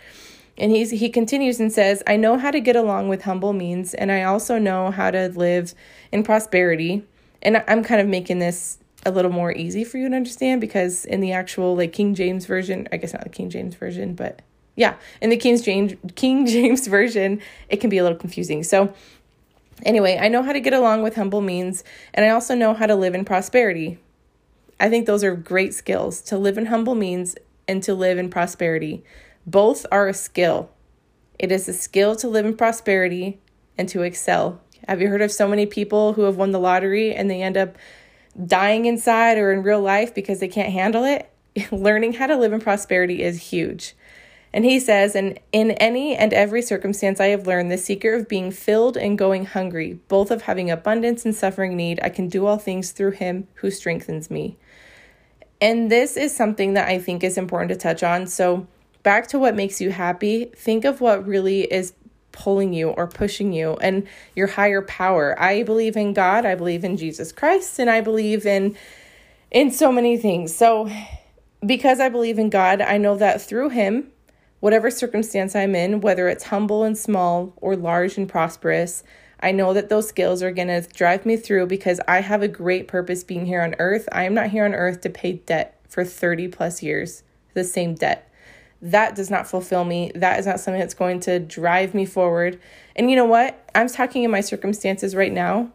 And 0.57 0.71
he's, 0.71 0.91
he 0.91 1.09
continues 1.09 1.59
and 1.59 1.71
says, 1.71 2.03
I 2.05 2.17
know 2.17 2.37
how 2.37 2.51
to 2.51 2.59
get 2.59 2.75
along 2.75 3.09
with 3.09 3.23
humble 3.23 3.53
means, 3.53 3.95
and 3.95 4.11
I 4.11 4.23
also 4.23 4.59
know 4.59 4.91
how 4.91 5.09
to 5.09 5.29
live 5.29 5.73
in 6.11 6.21
prosperity 6.21 7.03
and 7.41 7.63
I'm 7.67 7.83
kind 7.83 8.01
of 8.01 8.07
making 8.07 8.39
this 8.39 8.77
a 9.05 9.11
little 9.11 9.31
more 9.31 9.51
easy 9.51 9.83
for 9.83 9.97
you 9.97 10.09
to 10.09 10.15
understand 10.15 10.61
because 10.61 11.05
in 11.05 11.21
the 11.21 11.31
actual 11.31 11.75
like 11.75 11.93
King 11.93 12.13
James 12.15 12.45
version, 12.45 12.87
I 12.91 12.97
guess 12.97 13.13
not 13.13 13.23
the 13.23 13.29
King 13.29 13.49
James 13.49 13.75
version, 13.75 14.13
but 14.13 14.41
yeah, 14.75 14.95
in 15.21 15.29
the 15.29 15.37
King 15.37 15.61
James 15.61 15.93
King 16.15 16.45
James 16.47 16.87
version, 16.87 17.41
it 17.69 17.77
can 17.77 17.89
be 17.89 17.97
a 17.97 18.03
little 18.03 18.17
confusing. 18.17 18.63
So 18.63 18.93
anyway, 19.83 20.17
I 20.21 20.27
know 20.27 20.43
how 20.43 20.53
to 20.53 20.59
get 20.59 20.73
along 20.73 21.03
with 21.03 21.15
humble 21.15 21.41
means, 21.41 21.83
and 22.13 22.25
I 22.25 22.29
also 22.29 22.55
know 22.55 22.73
how 22.73 22.85
to 22.85 22.95
live 22.95 23.15
in 23.15 23.25
prosperity. 23.25 23.97
I 24.79 24.89
think 24.89 25.05
those 25.05 25.23
are 25.23 25.35
great 25.35 25.73
skills 25.73 26.21
to 26.23 26.37
live 26.37 26.57
in 26.57 26.67
humble 26.67 26.95
means 26.95 27.35
and 27.67 27.83
to 27.83 27.93
live 27.93 28.17
in 28.17 28.29
prosperity. 28.29 29.03
Both 29.45 29.85
are 29.91 30.07
a 30.07 30.13
skill. 30.13 30.71
It 31.37 31.51
is 31.51 31.67
a 31.67 31.73
skill 31.73 32.15
to 32.17 32.27
live 32.27 32.45
in 32.45 32.55
prosperity 32.55 33.39
and 33.77 33.89
to 33.89 34.01
excel 34.03 34.61
have 34.87 35.01
you 35.01 35.07
heard 35.09 35.21
of 35.21 35.31
so 35.31 35.47
many 35.47 35.65
people 35.65 36.13
who 36.13 36.23
have 36.23 36.37
won 36.37 36.51
the 36.51 36.59
lottery 36.59 37.13
and 37.13 37.29
they 37.29 37.41
end 37.41 37.57
up 37.57 37.77
dying 38.31 38.85
inside 38.85 39.37
or 39.37 39.51
in 39.51 39.63
real 39.63 39.81
life 39.81 40.13
because 40.13 40.39
they 40.39 40.47
can't 40.47 40.71
handle 40.71 41.03
it? 41.03 41.31
Learning 41.71 42.13
how 42.13 42.27
to 42.27 42.37
live 42.37 42.53
in 42.53 42.61
prosperity 42.61 43.21
is 43.23 43.49
huge. 43.51 43.95
And 44.53 44.65
he 44.65 44.79
says, 44.79 45.15
and 45.15 45.39
in 45.53 45.71
any 45.71 46.15
and 46.15 46.33
every 46.33 46.61
circumstance 46.61 47.19
I 47.21 47.27
have 47.27 47.47
learned 47.47 47.71
the 47.71 47.77
secret 47.77 48.19
of 48.19 48.27
being 48.27 48.51
filled 48.51 48.97
and 48.97 49.17
going 49.17 49.45
hungry, 49.45 49.99
both 50.09 50.29
of 50.29 50.41
having 50.41 50.69
abundance 50.69 51.23
and 51.23 51.33
suffering 51.33 51.77
need, 51.77 51.99
I 52.03 52.09
can 52.09 52.27
do 52.27 52.45
all 52.45 52.57
things 52.57 52.91
through 52.91 53.11
him 53.11 53.47
who 53.55 53.71
strengthens 53.71 54.29
me. 54.29 54.57
And 55.61 55.89
this 55.89 56.17
is 56.17 56.35
something 56.35 56.73
that 56.73 56.89
I 56.89 56.99
think 56.99 57.23
is 57.23 57.37
important 57.37 57.69
to 57.69 57.77
touch 57.77 58.03
on. 58.03 58.27
So, 58.27 58.67
back 59.03 59.27
to 59.27 59.39
what 59.39 59.55
makes 59.55 59.79
you 59.79 59.91
happy, 59.91 60.45
think 60.55 60.85
of 60.85 61.01
what 61.01 61.25
really 61.25 61.61
is 61.61 61.93
pulling 62.31 62.73
you 62.73 62.89
or 62.89 63.07
pushing 63.07 63.53
you 63.53 63.73
and 63.81 64.07
your 64.35 64.47
higher 64.47 64.81
power. 64.81 65.39
I 65.41 65.63
believe 65.63 65.95
in 65.95 66.13
God, 66.13 66.45
I 66.45 66.55
believe 66.55 66.83
in 66.83 66.97
Jesus 66.97 67.31
Christ, 67.31 67.79
and 67.79 67.89
I 67.89 68.01
believe 68.01 68.45
in 68.45 68.75
in 69.49 69.69
so 69.71 69.91
many 69.91 70.17
things. 70.17 70.55
So 70.55 70.89
because 71.65 71.99
I 71.99 72.09
believe 72.09 72.39
in 72.39 72.49
God, 72.49 72.81
I 72.81 72.97
know 72.97 73.17
that 73.17 73.41
through 73.41 73.69
him, 73.69 74.11
whatever 74.59 74.89
circumstance 74.89 75.55
I'm 75.55 75.75
in, 75.75 76.01
whether 76.01 76.27
it's 76.27 76.45
humble 76.45 76.83
and 76.83 76.97
small 76.97 77.53
or 77.57 77.75
large 77.75 78.17
and 78.17 78.27
prosperous, 78.27 79.03
I 79.41 79.51
know 79.51 79.73
that 79.73 79.89
those 79.89 80.07
skills 80.07 80.41
are 80.43 80.51
going 80.51 80.67
to 80.67 80.81
drive 80.93 81.25
me 81.25 81.35
through 81.35 81.67
because 81.67 81.99
I 82.07 82.21
have 82.21 82.41
a 82.41 82.47
great 82.47 82.87
purpose 82.87 83.23
being 83.23 83.45
here 83.45 83.61
on 83.61 83.75
earth. 83.79 84.07
I 84.11 84.23
am 84.23 84.33
not 84.33 84.51
here 84.51 84.65
on 84.65 84.73
earth 84.73 85.01
to 85.01 85.09
pay 85.09 85.33
debt 85.33 85.79
for 85.89 86.05
30 86.05 86.47
plus 86.49 86.81
years, 86.81 87.23
the 87.53 87.63
same 87.63 87.95
debt 87.95 88.30
that 88.81 89.15
does 89.15 89.29
not 89.29 89.47
fulfill 89.47 89.83
me. 89.83 90.11
That 90.15 90.39
is 90.39 90.45
not 90.45 90.59
something 90.59 90.79
that's 90.79 90.93
going 90.93 91.19
to 91.21 91.39
drive 91.39 91.93
me 91.93 92.05
forward. 92.05 92.59
And 92.95 93.09
you 93.09 93.15
know 93.15 93.25
what? 93.25 93.69
I'm 93.75 93.87
talking 93.87 94.23
in 94.23 94.31
my 94.31 94.41
circumstances 94.41 95.15
right 95.15 95.31
now. 95.31 95.71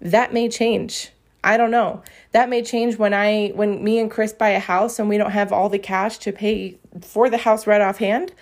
That 0.00 0.32
may 0.32 0.48
change. 0.48 1.10
I 1.44 1.56
don't 1.56 1.70
know. 1.70 2.02
That 2.32 2.48
may 2.48 2.62
change 2.62 2.98
when 2.98 3.14
I 3.14 3.48
when 3.48 3.82
me 3.82 3.98
and 3.98 4.10
Chris 4.10 4.32
buy 4.32 4.50
a 4.50 4.58
house 4.58 4.98
and 4.98 5.08
we 5.08 5.18
don't 5.18 5.30
have 5.30 5.52
all 5.52 5.68
the 5.68 5.78
cash 5.78 6.18
to 6.18 6.32
pay 6.32 6.78
for 7.02 7.30
the 7.30 7.38
house 7.38 7.66
right 7.66 7.80
offhand. 7.80 8.32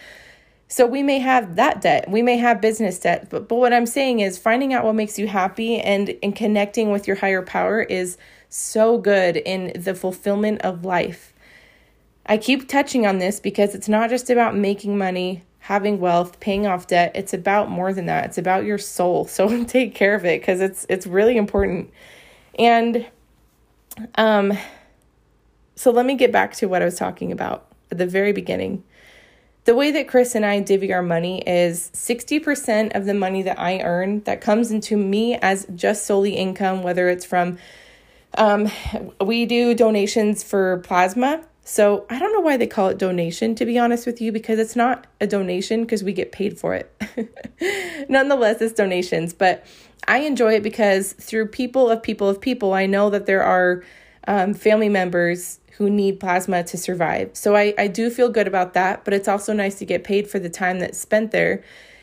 So 0.68 0.86
we 0.86 1.02
may 1.02 1.18
have 1.18 1.56
that 1.56 1.80
debt. 1.80 2.10
We 2.10 2.22
may 2.22 2.36
have 2.36 2.60
business 2.60 2.98
debt. 2.98 3.28
But 3.30 3.48
but 3.48 3.56
what 3.56 3.72
I'm 3.72 3.86
saying 3.86 4.20
is 4.20 4.38
finding 4.38 4.74
out 4.74 4.84
what 4.84 4.94
makes 4.94 5.18
you 5.18 5.26
happy 5.26 5.80
and 5.80 6.14
and 6.22 6.34
connecting 6.34 6.90
with 6.90 7.06
your 7.06 7.16
higher 7.16 7.42
power 7.42 7.82
is 7.82 8.16
so 8.48 8.98
good 8.98 9.36
in 9.36 9.80
the 9.80 9.94
fulfillment 9.94 10.62
of 10.62 10.84
life. 10.84 11.32
I 12.28 12.36
keep 12.36 12.68
touching 12.68 13.06
on 13.06 13.18
this 13.18 13.40
because 13.40 13.74
it's 13.74 13.88
not 13.88 14.10
just 14.10 14.28
about 14.28 14.54
making 14.54 14.98
money, 14.98 15.42
having 15.60 15.98
wealth, 15.98 16.38
paying 16.40 16.66
off 16.66 16.86
debt. 16.86 17.12
It's 17.14 17.32
about 17.32 17.70
more 17.70 17.94
than 17.94 18.04
that. 18.06 18.26
It's 18.26 18.38
about 18.38 18.64
your 18.64 18.78
soul. 18.78 19.24
So 19.28 19.64
take 19.64 19.94
care 19.94 20.14
of 20.14 20.24
it 20.26 20.40
because 20.40 20.60
it's 20.60 20.84
it's 20.90 21.06
really 21.06 21.38
important. 21.38 21.90
And 22.58 23.06
um 24.16 24.52
so 25.74 25.90
let 25.90 26.04
me 26.04 26.16
get 26.16 26.30
back 26.30 26.54
to 26.56 26.66
what 26.66 26.82
I 26.82 26.84
was 26.84 26.96
talking 26.96 27.32
about 27.32 27.66
at 27.90 27.98
the 27.98 28.06
very 28.06 28.32
beginning. 28.32 28.84
The 29.64 29.74
way 29.74 29.90
that 29.92 30.08
Chris 30.08 30.34
and 30.34 30.44
I 30.44 30.60
divvy 30.60 30.92
our 30.92 31.02
money 31.02 31.42
is 31.46 31.90
60% 31.94 32.96
of 32.96 33.04
the 33.04 33.14
money 33.14 33.42
that 33.42 33.60
I 33.60 33.80
earn 33.80 34.20
that 34.20 34.40
comes 34.40 34.70
into 34.70 34.96
me 34.96 35.36
as 35.36 35.66
just 35.74 36.06
solely 36.06 36.34
income, 36.36 36.82
whether 36.82 37.08
it's 37.08 37.24
from 37.24 37.58
um, 38.36 38.70
we 39.20 39.46
do 39.46 39.74
donations 39.74 40.42
for 40.42 40.78
plasma 40.78 41.44
so 41.70 42.06
I 42.08 42.18
don't 42.18 42.32
know 42.32 42.40
why 42.40 42.56
they 42.56 42.66
call 42.66 42.88
it 42.88 42.96
donation, 42.96 43.54
to 43.56 43.66
be 43.66 43.78
honest 43.78 44.06
with 44.06 44.22
you, 44.22 44.32
because 44.32 44.58
it's 44.58 44.74
not 44.74 45.06
a 45.20 45.26
donation 45.26 45.82
because 45.82 46.02
we 46.02 46.14
get 46.14 46.32
paid 46.32 46.58
for 46.58 46.74
it. 46.74 46.90
Nonetheless, 48.08 48.62
it's 48.62 48.72
donations, 48.72 49.34
but 49.34 49.66
I 50.06 50.20
enjoy 50.20 50.54
it 50.54 50.62
because 50.62 51.12
through 51.12 51.48
people 51.48 51.90
of 51.90 52.02
people 52.02 52.26
of 52.26 52.40
people, 52.40 52.72
I 52.72 52.86
know 52.86 53.10
that 53.10 53.26
there 53.26 53.42
are 53.42 53.84
um, 54.26 54.54
family 54.54 54.88
members 54.88 55.60
who 55.72 55.90
need 55.90 56.20
plasma 56.20 56.64
to 56.64 56.78
survive. 56.78 57.32
So 57.34 57.54
I, 57.54 57.74
I 57.76 57.86
do 57.86 58.08
feel 58.08 58.30
good 58.30 58.48
about 58.48 58.72
that, 58.72 59.04
but 59.04 59.12
it's 59.12 59.28
also 59.28 59.52
nice 59.52 59.78
to 59.80 59.84
get 59.84 60.04
paid 60.04 60.26
for 60.26 60.38
the 60.38 60.48
time 60.48 60.78
that's 60.78 60.98
spent 60.98 61.32
there. 61.32 61.62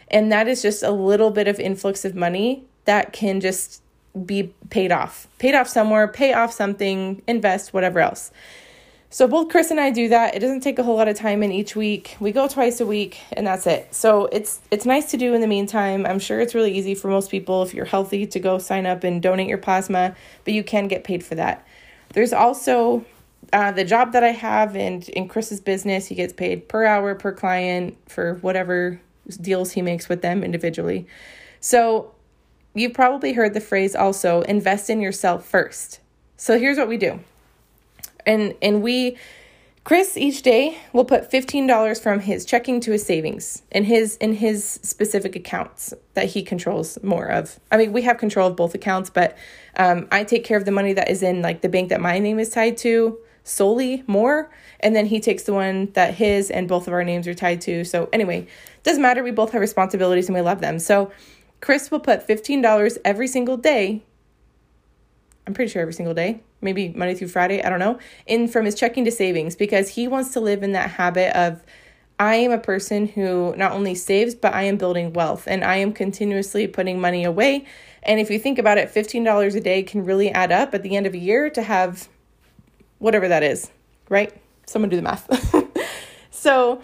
And 0.10 0.32
that 0.32 0.48
is 0.48 0.62
just 0.62 0.84
a 0.84 0.92
little 0.92 1.32
bit 1.32 1.48
of 1.48 1.60
influx 1.60 2.06
of 2.06 2.14
money 2.14 2.66
that 2.84 3.14
can 3.14 3.42
just 3.42 3.82
be 4.28 4.54
paid 4.70 4.92
off, 4.92 5.28
paid 5.40 5.56
off 5.56 5.68
somewhere, 5.68 6.08
pay 6.08 6.34
off 6.34 6.54
something, 6.54 7.24
invest, 7.28 7.74
whatever 7.74 8.00
else. 8.00 8.32
So 9.10 9.28
both 9.28 9.50
Chris 9.50 9.72
and 9.72 9.80
I 9.80 9.92
do 9.92 10.10
that. 10.10 10.36
It 10.36 10.40
doesn't 10.40 10.62
take 10.62 10.78
a 10.78 10.84
whole 10.84 10.98
lot 10.98 11.08
of 11.08 11.16
time 11.16 11.42
in 11.42 11.52
each 11.52 11.76
week. 11.76 12.18
We 12.20 12.32
go 12.32 12.48
twice 12.48 12.82
a 12.82 12.86
week 12.86 13.20
and 13.32 13.48
that's 13.48 13.66
it. 13.66 13.94
So 13.94 14.26
it's 14.28 14.60
it's 14.72 14.86
nice 14.86 15.12
to 15.12 15.18
do 15.18 15.34
in 15.34 15.42
the 15.42 15.48
meantime. 15.48 16.06
I'm 16.06 16.20
sure 16.20 16.40
it's 16.40 16.54
really 16.54 16.74
easy 16.74 16.96
for 16.96 17.08
most 17.08 17.32
people 17.32 17.64
if 17.64 17.74
you're 17.74 17.86
healthy 17.86 18.26
to 18.28 18.40
go 18.40 18.58
sign 18.58 18.86
up 18.86 19.04
and 19.04 19.22
donate 19.22 19.48
your 19.48 19.58
plasma, 19.58 20.16
but 20.44 20.54
you 20.54 20.64
can 20.64 20.88
get 20.88 21.04
paid 21.04 21.24
for 21.24 21.36
that. 21.36 21.66
There's 22.14 22.34
also 22.34 23.06
uh, 23.54 23.72
the 23.72 23.86
job 23.86 24.12
that 24.14 24.24
I 24.24 24.32
have 24.32 24.76
and 24.76 25.08
in 25.10 25.28
Chris's 25.28 25.62
business, 25.62 26.08
he 26.08 26.16
gets 26.16 26.34
paid 26.34 26.68
per 26.68 26.86
hour 26.86 27.16
per 27.16 27.32
client 27.32 27.98
for 28.10 28.36
whatever 28.36 29.00
deals 29.40 29.72
he 29.72 29.82
makes 29.82 30.10
with 30.10 30.22
them 30.22 30.44
individually. 30.44 31.08
So 31.60 32.14
you've 32.74 32.94
probably 32.94 33.34
heard 33.34 33.54
the 33.54 33.62
phrase 33.62 33.96
also 33.96 34.42
invest 34.42 34.90
in 34.90 35.00
yourself 35.02 35.46
first. 35.46 36.00
So 36.38 36.60
here's 36.60 36.78
what 36.78 36.88
we 36.88 36.98
do 36.98 37.20
and 38.26 38.56
and 38.62 38.82
we 38.82 39.18
Chris 39.86 40.18
each 40.18 40.42
day 40.42 40.80
will 40.94 41.06
put 41.06 41.30
$15 41.30 42.02
from 42.02 42.20
his 42.20 42.44
checking 42.44 42.80
to 42.82 42.92
his 42.92 43.06
savings 43.06 43.62
in 43.72 43.84
his 43.84 44.18
in 44.18 44.34
his 44.34 44.66
specific 44.82 45.36
accounts 45.36 45.94
that 46.16 46.26
he 46.26 46.42
controls 46.42 46.98
more 47.04 47.28
of. 47.28 47.60
I 47.72 47.78
mean, 47.78 47.94
we 47.94 48.02
have 48.02 48.18
control 48.18 48.48
of 48.48 48.56
both 48.56 48.74
accounts, 48.74 49.12
but 49.12 49.38
um, 49.78 50.08
I 50.12 50.24
take 50.24 50.44
care 50.44 50.58
of 50.58 50.66
the 50.66 50.72
money 50.72 50.94
that 50.94 51.12
is 51.12 51.22
in 51.22 51.44
like 51.44 51.62
the 51.62 51.70
bank 51.70 51.90
that 51.90 52.02
my 52.02 52.18
name 52.18 52.40
is 52.40 52.50
tied 52.50 52.78
to 52.78 53.20
solely 53.44 54.04
more, 54.08 54.50
and 54.80 54.96
then 54.96 55.06
he 55.06 55.20
takes 55.20 55.44
the 55.44 55.54
one 55.54 55.92
that 55.94 56.16
his 56.16 56.50
and 56.50 56.68
both 56.68 56.88
of 56.88 56.94
our 56.94 57.04
names 57.04 57.28
are 57.28 57.36
tied 57.36 57.62
to. 57.62 57.86
So 57.86 58.10
anyway, 58.12 58.48
doesn't 58.82 59.04
matter. 59.04 59.24
We 59.24 59.30
both 59.30 59.52
have 59.52 59.62
responsibilities 59.62 60.28
and 60.28 60.36
we 60.36 60.42
love 60.42 60.62
them. 60.62 60.80
So 60.80 61.12
Chris 61.62 61.92
will 61.92 62.00
put 62.00 62.28
$15 62.28 62.98
every 63.06 63.28
single 63.28 63.58
day. 63.58 64.04
I'm 65.48 65.54
pretty 65.54 65.72
sure 65.72 65.82
every 65.82 65.94
single 65.94 66.14
day 66.14 66.42
maybe 66.66 66.90
Monday 66.90 67.16
through 67.16 67.30
Friday, 67.30 67.64
I 67.64 67.70
don't 67.70 67.80
know, 67.80 67.98
in 68.26 68.50
from 68.50 68.66
his 68.66 68.76
checking 68.76 69.06
to 69.06 69.12
savings 69.12 69.56
because 69.56 69.90
he 69.90 70.10
wants 70.10 70.34
to 70.34 70.42
live 70.42 70.64
in 70.64 70.74
that 70.74 70.90
habit 70.90 71.38
of 71.38 71.64
I 72.20 72.36
am 72.36 72.52
a 72.52 72.58
person 72.58 73.08
who 73.08 73.54
not 73.56 73.74
only 73.74 73.94
saves, 73.94 74.36
but 74.36 74.54
I 74.54 74.64
am 74.64 74.78
building 74.78 75.14
wealth 75.14 75.48
and 75.48 75.64
I 75.64 75.78
am 75.78 75.94
continuously 75.94 76.68
putting 76.68 77.00
money 77.00 77.24
away. 77.24 77.66
And 78.04 78.20
if 78.20 78.30
you 78.30 78.40
think 78.40 78.58
about 78.58 78.78
it, 78.78 78.94
$15 78.94 79.56
a 79.56 79.60
day 79.60 79.84
can 79.84 80.06
really 80.06 80.30
add 80.32 80.52
up 80.52 80.74
at 80.74 80.84
the 80.84 80.96
end 80.96 81.08
of 81.08 81.14
a 81.14 81.18
year 81.18 81.50
to 81.50 81.62
have 81.62 82.08
whatever 83.00 83.28
that 83.28 83.44
is, 83.44 83.70
right? 84.10 84.34
Someone 84.66 84.90
do 84.90 84.96
the 84.96 85.02
math. 85.02 85.28
so 86.32 86.82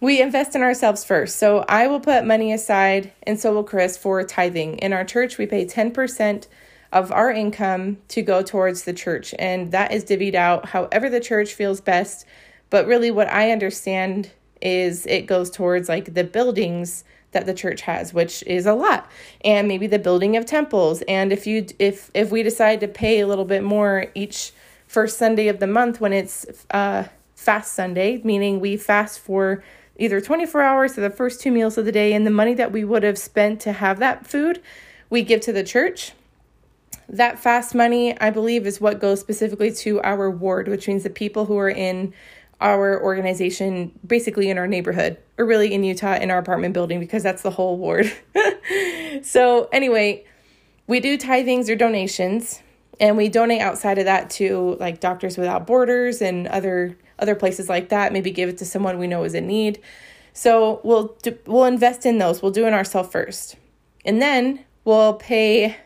we 0.00 0.20
invest 0.20 0.54
in 0.54 0.62
ourselves 0.62 1.02
first. 1.02 1.38
So 1.38 1.64
I 1.66 1.86
will 1.86 2.00
put 2.00 2.26
money 2.26 2.52
aside, 2.52 3.10
and 3.22 3.40
so 3.40 3.54
will 3.54 3.64
Chris, 3.64 3.96
for 3.96 4.22
tithing. 4.22 4.78
In 4.78 4.92
our 4.92 5.04
church, 5.04 5.38
we 5.38 5.46
pay 5.46 5.64
10% 5.64 6.46
of 6.94 7.10
our 7.12 7.30
income 7.30 7.98
to 8.08 8.22
go 8.22 8.42
towards 8.42 8.84
the 8.84 8.92
church. 8.92 9.34
And 9.38 9.72
that 9.72 9.92
is 9.92 10.04
divvied 10.04 10.36
out 10.36 10.66
however 10.66 11.10
the 11.10 11.20
church 11.20 11.52
feels 11.52 11.80
best. 11.80 12.24
But 12.70 12.86
really, 12.86 13.10
what 13.10 13.28
I 13.28 13.50
understand 13.50 14.30
is 14.62 15.04
it 15.06 15.26
goes 15.26 15.50
towards 15.50 15.88
like 15.88 16.14
the 16.14 16.24
buildings 16.24 17.04
that 17.32 17.46
the 17.46 17.52
church 17.52 17.82
has 17.82 18.14
which 18.14 18.44
is 18.44 18.64
a 18.64 18.72
lot 18.72 19.10
and 19.44 19.66
maybe 19.66 19.88
the 19.88 19.98
building 19.98 20.36
of 20.36 20.46
temples 20.46 21.02
and 21.08 21.32
if 21.32 21.48
you 21.48 21.66
if 21.80 22.08
if 22.14 22.30
we 22.30 22.44
decide 22.44 22.78
to 22.78 22.86
pay 22.86 23.18
a 23.18 23.26
little 23.26 23.44
bit 23.44 23.64
more 23.64 24.06
each 24.14 24.52
first 24.86 25.18
sunday 25.18 25.48
of 25.48 25.58
the 25.58 25.66
month 25.66 26.00
when 26.00 26.12
it's 26.12 26.46
uh 26.70 27.02
fast 27.34 27.72
sunday 27.72 28.20
meaning 28.22 28.60
we 28.60 28.76
fast 28.76 29.18
for 29.18 29.64
either 29.96 30.20
24 30.20 30.62
hours 30.62 30.96
or 30.96 31.00
the 31.00 31.10
first 31.10 31.40
two 31.40 31.50
meals 31.50 31.76
of 31.76 31.84
the 31.84 31.92
day 31.92 32.12
and 32.12 32.24
the 32.24 32.30
money 32.30 32.54
that 32.54 32.70
we 32.70 32.84
would 32.84 33.02
have 33.02 33.18
spent 33.18 33.60
to 33.60 33.72
have 33.72 33.98
that 33.98 34.24
food 34.24 34.62
we 35.10 35.20
give 35.20 35.40
to 35.40 35.52
the 35.52 35.64
church 35.64 36.12
that 37.08 37.38
fast 37.38 37.74
money, 37.74 38.18
I 38.20 38.30
believe, 38.30 38.66
is 38.66 38.80
what 38.80 39.00
goes 39.00 39.20
specifically 39.20 39.72
to 39.72 40.00
our 40.02 40.30
ward, 40.30 40.68
which 40.68 40.88
means 40.88 41.02
the 41.02 41.10
people 41.10 41.46
who 41.46 41.58
are 41.58 41.70
in 41.70 42.14
our 42.60 43.02
organization, 43.02 43.98
basically 44.06 44.48
in 44.48 44.58
our 44.58 44.66
neighborhood, 44.66 45.18
or 45.38 45.44
really 45.44 45.72
in 45.72 45.84
Utah 45.84 46.14
in 46.14 46.30
our 46.30 46.38
apartment 46.38 46.72
building, 46.72 47.00
because 47.00 47.22
that's 47.22 47.42
the 47.42 47.50
whole 47.50 47.76
ward. 47.76 48.10
so, 49.22 49.68
anyway, 49.72 50.24
we 50.86 51.00
do 51.00 51.18
tithings 51.18 51.68
or 51.68 51.76
donations, 51.76 52.62
and 53.00 53.16
we 53.16 53.28
donate 53.28 53.60
outside 53.60 53.98
of 53.98 54.04
that 54.04 54.30
to 54.30 54.76
like 54.80 55.00
Doctors 55.00 55.36
Without 55.36 55.66
Borders 55.66 56.22
and 56.22 56.46
other 56.48 56.96
other 57.18 57.34
places 57.34 57.68
like 57.68 57.90
that. 57.90 58.12
Maybe 58.12 58.30
give 58.30 58.48
it 58.48 58.58
to 58.58 58.64
someone 58.64 58.98
we 58.98 59.06
know 59.06 59.24
is 59.24 59.34
in 59.34 59.46
need. 59.46 59.80
So 60.32 60.80
we'll 60.84 61.16
do, 61.22 61.36
we'll 61.46 61.64
invest 61.64 62.06
in 62.06 62.18
those. 62.18 62.42
We'll 62.42 62.52
do 62.52 62.66
it 62.66 62.72
ourselves 62.72 63.10
first, 63.10 63.56
and 64.04 64.22
then 64.22 64.64
we'll 64.84 65.14
pay 65.14 65.76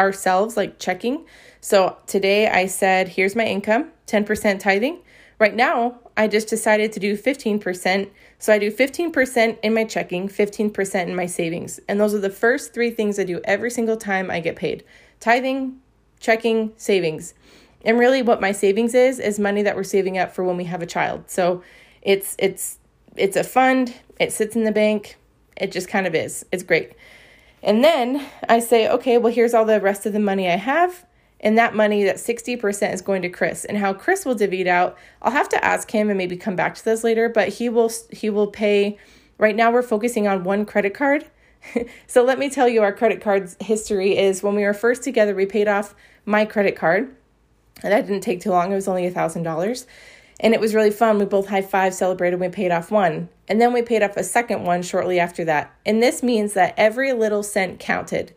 ourselves, 0.00 0.56
like 0.56 0.78
checking. 0.78 1.26
So 1.60 1.98
today 2.06 2.48
I 2.48 2.66
said, 2.66 3.08
here's 3.08 3.36
my 3.36 3.44
income, 3.44 3.92
10% 4.06 4.58
tithing. 4.58 5.00
Right 5.38 5.54
now, 5.54 6.00
I 6.16 6.26
just 6.26 6.48
decided 6.48 6.92
to 6.92 7.00
do 7.00 7.16
15%. 7.16 8.10
So 8.38 8.52
I 8.52 8.58
do 8.58 8.70
15% 8.70 9.58
in 9.62 9.74
my 9.74 9.84
checking, 9.84 10.28
15% 10.28 11.02
in 11.06 11.14
my 11.14 11.26
savings. 11.26 11.80
And 11.88 12.00
those 12.00 12.14
are 12.14 12.18
the 12.18 12.30
first 12.30 12.74
three 12.74 12.90
things 12.90 13.18
I 13.18 13.24
do 13.24 13.40
every 13.44 13.70
single 13.70 13.96
time 13.96 14.30
I 14.30 14.40
get 14.40 14.56
paid 14.56 14.84
tithing, 15.20 15.78
checking, 16.18 16.72
savings. 16.78 17.34
And 17.84 17.98
really 17.98 18.22
what 18.22 18.40
my 18.40 18.52
savings 18.52 18.94
is 18.94 19.18
is 19.18 19.38
money 19.38 19.62
that 19.62 19.76
we're 19.76 19.84
saving 19.84 20.16
up 20.16 20.34
for 20.34 20.44
when 20.44 20.56
we 20.56 20.64
have 20.64 20.80
a 20.80 20.86
child. 20.86 21.30
So 21.30 21.62
it's 22.00 22.36
it's 22.38 22.78
it's 23.16 23.36
a 23.36 23.44
fund, 23.44 23.94
it 24.18 24.32
sits 24.32 24.56
in 24.56 24.64
the 24.64 24.72
bank. 24.72 25.16
It 25.56 25.72
just 25.72 25.88
kind 25.88 26.06
of 26.06 26.14
is. 26.14 26.44
It's 26.52 26.62
great. 26.62 26.92
And 27.62 27.84
then 27.84 28.26
I 28.48 28.60
say, 28.60 28.88
okay, 28.88 29.18
well, 29.18 29.32
here's 29.32 29.54
all 29.54 29.64
the 29.64 29.80
rest 29.80 30.06
of 30.06 30.12
the 30.12 30.20
money 30.20 30.48
I 30.48 30.56
have. 30.56 31.04
And 31.40 31.56
that 31.56 31.74
money, 31.74 32.04
that 32.04 32.16
60% 32.16 32.92
is 32.92 33.00
going 33.00 33.22
to 33.22 33.28
Chris. 33.28 33.64
And 33.64 33.78
how 33.78 33.94
Chris 33.94 34.24
will 34.24 34.34
divvy 34.34 34.60
it 34.60 34.66
out, 34.66 34.98
I'll 35.22 35.32
have 35.32 35.48
to 35.50 35.64
ask 35.64 35.90
him 35.90 36.08
and 36.10 36.18
maybe 36.18 36.36
come 36.36 36.56
back 36.56 36.74
to 36.76 36.84
this 36.84 37.02
later, 37.02 37.28
but 37.28 37.48
he 37.48 37.68
will 37.68 37.90
he 38.10 38.28
will 38.28 38.46
pay 38.46 38.98
right 39.38 39.56
now 39.56 39.72
we're 39.72 39.82
focusing 39.82 40.28
on 40.28 40.44
one 40.44 40.66
credit 40.66 40.92
card. 40.92 41.26
so 42.06 42.22
let 42.22 42.38
me 42.38 42.50
tell 42.50 42.68
you 42.68 42.82
our 42.82 42.92
credit 42.92 43.20
card's 43.20 43.56
history 43.60 44.16
is 44.16 44.42
when 44.42 44.54
we 44.54 44.64
were 44.64 44.74
first 44.74 45.02
together, 45.02 45.34
we 45.34 45.46
paid 45.46 45.66
off 45.66 45.94
my 46.26 46.44
credit 46.44 46.76
card. 46.76 47.16
And 47.82 47.92
that 47.92 48.06
didn't 48.06 48.22
take 48.22 48.42
too 48.42 48.50
long. 48.50 48.72
It 48.72 48.74
was 48.74 48.88
only 48.88 49.06
a 49.06 49.10
thousand 49.10 49.42
dollars. 49.42 49.86
And 50.40 50.54
it 50.54 50.60
was 50.60 50.74
really 50.74 50.90
fun. 50.90 51.18
We 51.18 51.26
both 51.26 51.48
high 51.48 51.62
five 51.62 51.94
celebrated. 51.94 52.40
We 52.40 52.48
paid 52.48 52.72
off 52.72 52.90
one. 52.90 53.28
And 53.46 53.60
then 53.60 53.72
we 53.72 53.82
paid 53.82 54.02
off 54.02 54.16
a 54.16 54.24
second 54.24 54.64
one 54.64 54.82
shortly 54.82 55.20
after 55.20 55.44
that. 55.44 55.74
And 55.84 56.02
this 56.02 56.22
means 56.22 56.54
that 56.54 56.74
every 56.76 57.12
little 57.12 57.42
cent 57.42 57.78
counted. 57.78 58.34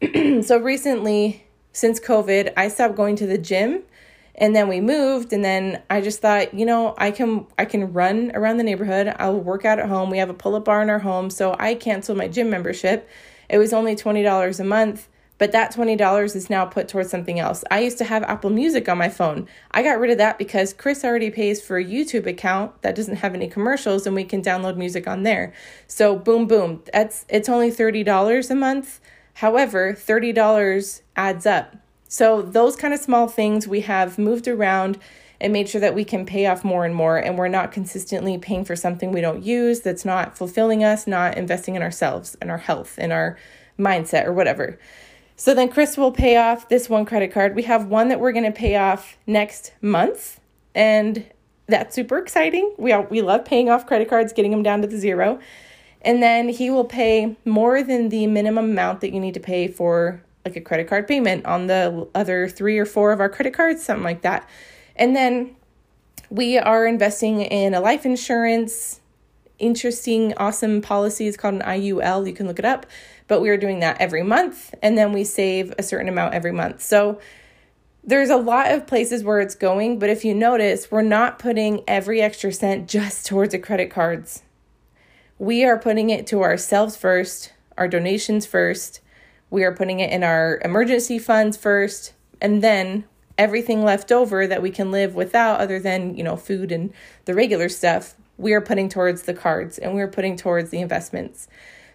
so 0.42 0.58
recently, 0.58 1.44
since 1.72 2.00
COVID, 2.00 2.54
I 2.56 2.68
stopped 2.68 2.96
going 2.96 3.16
to 3.16 3.26
the 3.26 3.38
gym 3.38 3.82
and 4.34 4.56
then 4.56 4.66
we 4.66 4.80
moved 4.80 5.32
and 5.32 5.44
then 5.44 5.82
I 5.90 6.00
just 6.00 6.20
thought, 6.20 6.54
you 6.54 6.64
know, 6.64 6.94
I 6.96 7.10
can 7.10 7.46
I 7.58 7.66
can 7.66 7.92
run 7.92 8.32
around 8.34 8.56
the 8.56 8.64
neighborhood. 8.64 9.14
I'll 9.18 9.38
work 9.38 9.64
out 9.64 9.78
at 9.78 9.88
home. 9.88 10.10
We 10.10 10.18
have 10.18 10.30
a 10.30 10.34
pull-up 10.34 10.64
bar 10.64 10.82
in 10.82 10.90
our 10.90 11.00
home, 11.00 11.28
so 11.28 11.54
I 11.58 11.74
canceled 11.74 12.18
my 12.18 12.28
gym 12.28 12.48
membership. 12.48 13.08
It 13.48 13.58
was 13.58 13.72
only 13.74 13.94
$20 13.94 14.60
a 14.60 14.64
month 14.64 15.08
but 15.42 15.50
that 15.50 15.74
$20 15.74 16.36
is 16.36 16.48
now 16.48 16.64
put 16.64 16.86
towards 16.86 17.10
something 17.10 17.40
else. 17.40 17.64
I 17.68 17.80
used 17.80 17.98
to 17.98 18.04
have 18.04 18.22
Apple 18.22 18.48
Music 18.48 18.88
on 18.88 18.96
my 18.96 19.08
phone. 19.08 19.48
I 19.72 19.82
got 19.82 19.98
rid 19.98 20.12
of 20.12 20.18
that 20.18 20.38
because 20.38 20.72
Chris 20.72 21.04
already 21.04 21.30
pays 21.30 21.60
for 21.60 21.78
a 21.78 21.84
YouTube 21.84 22.28
account 22.28 22.80
that 22.82 22.94
doesn't 22.94 23.16
have 23.16 23.34
any 23.34 23.48
commercials 23.48 24.06
and 24.06 24.14
we 24.14 24.22
can 24.22 24.40
download 24.40 24.76
music 24.76 25.08
on 25.08 25.24
there. 25.24 25.52
So 25.88 26.14
boom 26.14 26.46
boom, 26.46 26.84
that's 26.92 27.26
it's 27.28 27.48
only 27.48 27.72
$30 27.72 28.50
a 28.50 28.54
month. 28.54 29.00
However, 29.34 29.94
$30 29.94 31.00
adds 31.16 31.44
up. 31.44 31.74
So 32.06 32.40
those 32.40 32.76
kind 32.76 32.94
of 32.94 33.00
small 33.00 33.26
things 33.26 33.66
we 33.66 33.80
have 33.80 34.20
moved 34.20 34.46
around 34.46 34.96
and 35.40 35.52
made 35.52 35.68
sure 35.68 35.80
that 35.80 35.96
we 35.96 36.04
can 36.04 36.24
pay 36.24 36.46
off 36.46 36.62
more 36.62 36.84
and 36.84 36.94
more 36.94 37.16
and 37.16 37.36
we're 37.36 37.48
not 37.48 37.72
consistently 37.72 38.38
paying 38.38 38.64
for 38.64 38.76
something 38.76 39.10
we 39.10 39.20
don't 39.20 39.42
use 39.42 39.80
that's 39.80 40.04
not 40.04 40.38
fulfilling 40.38 40.84
us, 40.84 41.08
not 41.08 41.36
investing 41.36 41.74
in 41.74 41.82
ourselves 41.82 42.36
and 42.40 42.48
our 42.48 42.58
health 42.58 42.94
and 42.96 43.12
our 43.12 43.36
mindset 43.76 44.24
or 44.26 44.32
whatever. 44.32 44.78
So 45.42 45.54
then 45.54 45.70
Chris 45.70 45.96
will 45.96 46.12
pay 46.12 46.36
off 46.36 46.68
this 46.68 46.88
one 46.88 47.04
credit 47.04 47.32
card. 47.32 47.56
We 47.56 47.64
have 47.64 47.86
one 47.86 48.10
that 48.10 48.20
we're 48.20 48.30
going 48.30 48.44
to 48.44 48.52
pay 48.52 48.76
off 48.76 49.16
next 49.26 49.72
month, 49.82 50.38
and 50.72 51.26
that's 51.66 51.96
super 51.96 52.18
exciting. 52.18 52.72
We 52.78 52.92
all, 52.92 53.08
we 53.10 53.22
love 53.22 53.44
paying 53.44 53.68
off 53.68 53.84
credit 53.84 54.08
cards, 54.08 54.32
getting 54.32 54.52
them 54.52 54.62
down 54.62 54.82
to 54.82 54.86
the 54.86 54.96
zero. 54.96 55.40
And 56.02 56.22
then 56.22 56.48
he 56.48 56.70
will 56.70 56.84
pay 56.84 57.36
more 57.44 57.82
than 57.82 58.10
the 58.10 58.28
minimum 58.28 58.66
amount 58.66 59.00
that 59.00 59.12
you 59.12 59.18
need 59.18 59.34
to 59.34 59.40
pay 59.40 59.66
for 59.66 60.22
like 60.44 60.54
a 60.54 60.60
credit 60.60 60.86
card 60.86 61.08
payment 61.08 61.44
on 61.44 61.66
the 61.66 62.06
other 62.14 62.48
3 62.48 62.78
or 62.78 62.86
4 62.86 63.10
of 63.10 63.18
our 63.18 63.28
credit 63.28 63.52
cards, 63.52 63.82
something 63.82 64.04
like 64.04 64.22
that. 64.22 64.48
And 64.94 65.16
then 65.16 65.56
we 66.30 66.56
are 66.56 66.86
investing 66.86 67.40
in 67.40 67.74
a 67.74 67.80
life 67.80 68.06
insurance 68.06 69.00
interesting, 69.62 70.34
awesome 70.36 70.82
policy. 70.82 71.26
It's 71.26 71.36
called 71.36 71.54
an 71.54 71.62
IUL. 71.62 72.26
You 72.26 72.34
can 72.34 72.46
look 72.46 72.58
it 72.58 72.64
up. 72.64 72.84
But 73.32 73.40
we 73.40 73.48
are 73.48 73.56
doing 73.56 73.80
that 73.80 73.98
every 73.98 74.22
month, 74.22 74.74
and 74.82 74.98
then 74.98 75.14
we 75.14 75.24
save 75.24 75.72
a 75.78 75.82
certain 75.82 76.06
amount 76.06 76.34
every 76.34 76.52
month. 76.52 76.82
So 76.82 77.18
there's 78.04 78.28
a 78.28 78.36
lot 78.36 78.70
of 78.70 78.86
places 78.86 79.24
where 79.24 79.40
it's 79.40 79.54
going, 79.54 79.98
but 79.98 80.10
if 80.10 80.22
you 80.22 80.34
notice, 80.34 80.90
we're 80.90 81.00
not 81.00 81.38
putting 81.38 81.82
every 81.88 82.20
extra 82.20 82.52
cent 82.52 82.88
just 82.90 83.24
towards 83.24 83.52
the 83.52 83.58
credit 83.58 83.90
cards. 83.90 84.42
We 85.38 85.64
are 85.64 85.78
putting 85.78 86.10
it 86.10 86.26
to 86.26 86.42
ourselves 86.42 86.94
first, 86.94 87.54
our 87.78 87.88
donations 87.88 88.44
first. 88.44 89.00
We 89.48 89.64
are 89.64 89.74
putting 89.74 90.00
it 90.00 90.10
in 90.10 90.22
our 90.22 90.60
emergency 90.62 91.18
funds 91.18 91.56
first, 91.56 92.12
and 92.38 92.62
then 92.62 93.04
everything 93.38 93.82
left 93.82 94.12
over 94.12 94.46
that 94.46 94.60
we 94.60 94.70
can 94.70 94.90
live 94.90 95.14
without 95.14 95.58
other 95.58 95.80
than, 95.80 96.18
you 96.18 96.22
know, 96.22 96.36
food 96.36 96.70
and 96.70 96.92
the 97.24 97.32
regular 97.32 97.70
stuff, 97.70 98.14
we 98.36 98.52
are 98.52 98.60
putting 98.60 98.90
towards 98.90 99.22
the 99.22 99.32
cards 99.32 99.78
and 99.78 99.94
we're 99.94 100.06
putting 100.06 100.36
towards 100.36 100.68
the 100.68 100.80
investments. 100.80 101.48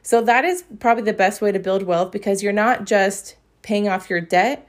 So 0.07 0.21
that 0.21 0.45
is 0.45 0.63
probably 0.79 1.03
the 1.03 1.11
best 1.11 1.41
way 1.41 1.51
to 1.51 1.59
build 1.59 1.83
wealth 1.83 2.13
because 2.13 2.41
you're 2.41 2.53
not 2.53 2.85
just 2.85 3.35
paying 3.61 3.89
off 3.89 4.09
your 4.09 4.21
debt, 4.21 4.65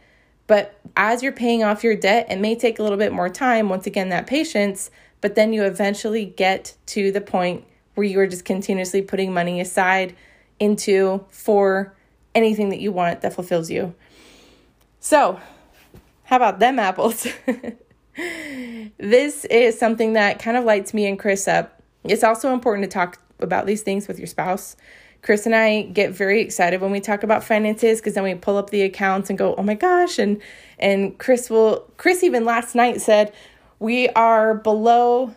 but 0.49 0.81
as 0.97 1.23
you're 1.23 1.31
paying 1.31 1.63
off 1.63 1.85
your 1.85 1.95
debt, 1.95 2.27
it 2.29 2.41
may 2.41 2.57
take 2.57 2.81
a 2.81 2.83
little 2.83 2.99
bit 2.99 3.13
more 3.13 3.29
time, 3.29 3.69
once 3.69 3.87
again, 3.87 4.09
that 4.09 4.27
patience, 4.27 4.91
but 5.21 5.37
then 5.37 5.53
you 5.53 5.63
eventually 5.63 6.25
get 6.25 6.75
to 6.87 7.13
the 7.13 7.21
point 7.21 7.65
where 7.95 8.05
you 8.05 8.19
are 8.19 8.27
just 8.27 8.45
continuously 8.45 9.01
putting 9.01 9.33
money 9.33 9.61
aside 9.61 10.17
into 10.59 11.25
for 11.31 11.95
anything 12.35 12.71
that 12.71 12.81
you 12.81 12.91
want 12.91 13.21
that 13.21 13.33
fulfills 13.33 13.71
you. 13.71 13.95
So, 14.99 15.39
how 16.25 16.35
about 16.35 16.59
them 16.59 16.81
apples? 16.81 17.29
this 18.99 19.45
is 19.45 19.79
something 19.79 20.15
that 20.15 20.41
kind 20.41 20.57
of 20.57 20.65
lights 20.65 20.93
me 20.93 21.07
and 21.07 21.17
Chris 21.17 21.47
up. 21.47 21.81
It's 22.03 22.25
also 22.25 22.53
important 22.53 22.91
to 22.91 22.93
talk 22.93 23.21
about 23.39 23.67
these 23.67 23.83
things 23.83 24.09
with 24.09 24.19
your 24.19 24.27
spouse. 24.27 24.75
Chris 25.23 25.47
and 25.47 25.55
I 25.55 25.83
get 25.83 26.13
very 26.13 26.41
excited 26.41 26.81
when 26.81 26.91
we 26.91 27.01
talk 27.01 27.23
about 27.23 27.43
finances 27.45 28.01
because 28.01 28.15
then 28.15 28.25
we 28.25 28.35
pull 28.35 28.57
up 28.57 28.71
the 28.71 28.83
accounts 28.83 29.31
and 29.31 29.39
go, 29.39 29.55
"Oh 29.57 29.63
my 29.63 29.75
gosh!" 29.75 30.19
and 30.19 30.41
and 30.79 31.19
Chris 31.19 31.51
will. 31.51 31.91
Chris 31.97 32.23
even 32.23 32.45
last 32.45 32.75
night 32.75 33.01
said 33.01 33.33
we 33.79 34.09
are 34.11 34.55
below 34.55 35.35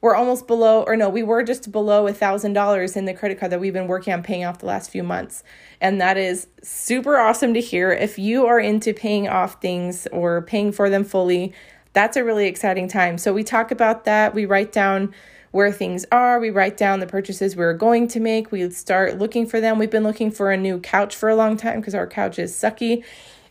we're 0.00 0.16
almost 0.16 0.46
below 0.46 0.82
or 0.82 0.96
no 0.96 1.08
we 1.08 1.22
were 1.22 1.42
just 1.42 1.70
below 1.72 2.06
a 2.06 2.12
thousand 2.12 2.52
dollars 2.52 2.96
in 2.96 3.04
the 3.06 3.14
credit 3.14 3.38
card 3.38 3.52
that 3.52 3.60
we've 3.60 3.72
been 3.72 3.86
working 3.86 4.12
on 4.12 4.22
paying 4.22 4.44
off 4.44 4.58
the 4.58 4.66
last 4.66 4.90
few 4.90 5.02
months 5.02 5.42
and 5.80 6.00
that 6.00 6.18
is 6.18 6.48
super 6.62 7.18
awesome 7.18 7.54
to 7.54 7.60
hear 7.60 7.90
if 7.92 8.18
you 8.18 8.46
are 8.46 8.60
into 8.60 8.92
paying 8.92 9.28
off 9.28 9.60
things 9.62 10.06
or 10.12 10.42
paying 10.42 10.72
for 10.72 10.90
them 10.90 11.04
fully 11.04 11.52
that's 11.92 12.16
a 12.16 12.24
really 12.24 12.46
exciting 12.46 12.88
time 12.88 13.16
so 13.16 13.32
we 13.32 13.44
talk 13.44 13.70
about 13.70 14.04
that 14.04 14.34
we 14.34 14.44
write 14.44 14.72
down 14.72 15.14
where 15.52 15.70
things 15.72 16.04
are 16.10 16.38
we 16.40 16.50
write 16.50 16.76
down 16.76 17.00
the 17.00 17.06
purchases 17.06 17.56
we're 17.56 17.72
going 17.72 18.08
to 18.08 18.20
make 18.20 18.50
we 18.50 18.68
start 18.70 19.18
looking 19.18 19.46
for 19.46 19.60
them 19.60 19.78
we've 19.78 19.90
been 19.90 20.02
looking 20.02 20.30
for 20.30 20.50
a 20.50 20.56
new 20.56 20.78
couch 20.80 21.14
for 21.14 21.28
a 21.28 21.36
long 21.36 21.56
time 21.56 21.80
because 21.80 21.94
our 21.94 22.06
couch 22.06 22.38
is 22.38 22.52
sucky 22.52 23.04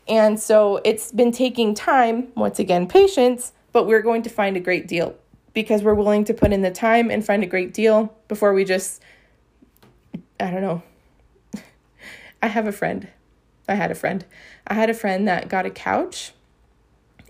and 0.07 0.39
so 0.39 0.81
it's 0.83 1.11
been 1.11 1.31
taking 1.31 1.73
time 1.73 2.27
once 2.35 2.59
again 2.59 2.87
patience 2.87 3.53
but 3.71 3.87
we're 3.87 4.01
going 4.01 4.21
to 4.21 4.29
find 4.29 4.57
a 4.57 4.59
great 4.59 4.87
deal 4.87 5.15
because 5.53 5.83
we're 5.83 5.93
willing 5.93 6.23
to 6.25 6.33
put 6.33 6.51
in 6.53 6.61
the 6.61 6.71
time 6.71 7.09
and 7.09 7.25
find 7.25 7.43
a 7.43 7.47
great 7.47 7.73
deal 7.73 8.15
before 8.27 8.53
we 8.53 8.63
just, 8.63 9.01
I 10.39 10.51
don't 10.51 10.61
know. 10.61 10.83
I 12.41 12.47
have 12.47 12.67
a 12.67 12.71
friend. 12.71 13.07
I 13.67 13.75
had 13.75 13.91
a 13.91 13.95
friend. 13.95 14.25
I 14.67 14.73
had 14.73 14.89
a 14.89 14.93
friend 14.93 15.27
that 15.27 15.49
got 15.49 15.65
a 15.65 15.69
couch, 15.69 16.33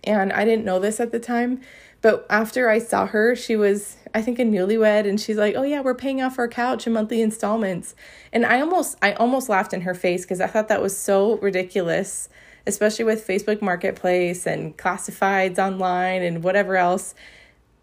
and 0.04 0.34
I 0.34 0.46
didn't 0.46 0.66
know 0.66 0.80
this 0.80 1.00
at 1.00 1.12
the 1.12 1.20
time. 1.20 1.62
But 2.02 2.26
after 2.32 2.68
I 2.68 2.80
saw 2.80 3.06
her, 3.06 3.36
she 3.36 3.56
was, 3.56 3.98
I 4.14 4.24
think, 4.24 4.40
a 4.40 4.44
newlywed, 4.44 5.08
and 5.08 5.22
she's 5.22 5.38
like, 5.38 5.56
"Oh 5.56 5.64
yeah, 5.64 5.82
we're 5.82 5.94
paying 5.94 6.22
off 6.22 6.40
our 6.40 6.48
couch 6.48 6.88
in 6.88 6.94
monthly 6.94 7.22
installments." 7.22 7.96
And 8.34 8.46
I 8.46 8.60
almost, 8.62 8.98
I 9.04 9.14
almost 9.14 9.50
laughed 9.50 9.74
in 9.74 9.82
her 9.82 9.94
face 9.94 10.24
because 10.24 10.42
I 10.42 10.48
thought 10.48 10.68
that 10.70 10.82
was 10.82 10.98
so 10.98 11.38
ridiculous, 11.38 12.28
especially 12.66 13.06
with 13.06 13.28
Facebook 13.28 13.62
Marketplace 13.62 14.48
and 14.48 14.76
classifieds 14.78 15.60
online 15.60 16.24
and 16.24 16.44
whatever 16.44 16.76
else 16.76 17.14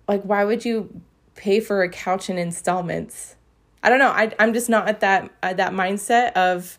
like 0.09 0.22
why 0.22 0.42
would 0.42 0.64
you 0.64 1.02
pay 1.37 1.61
for 1.61 1.83
a 1.83 1.88
couch 1.88 2.28
in 2.28 2.38
installments 2.38 3.37
i 3.83 3.90
don't 3.90 4.00
know 4.00 4.11
I, 4.11 4.33
i'm 4.40 4.52
just 4.52 4.68
not 4.68 4.88
at 4.88 5.00
that 5.00 5.31
at 5.42 5.59
that 5.59 5.72
mindset 5.72 6.33
of 6.33 6.78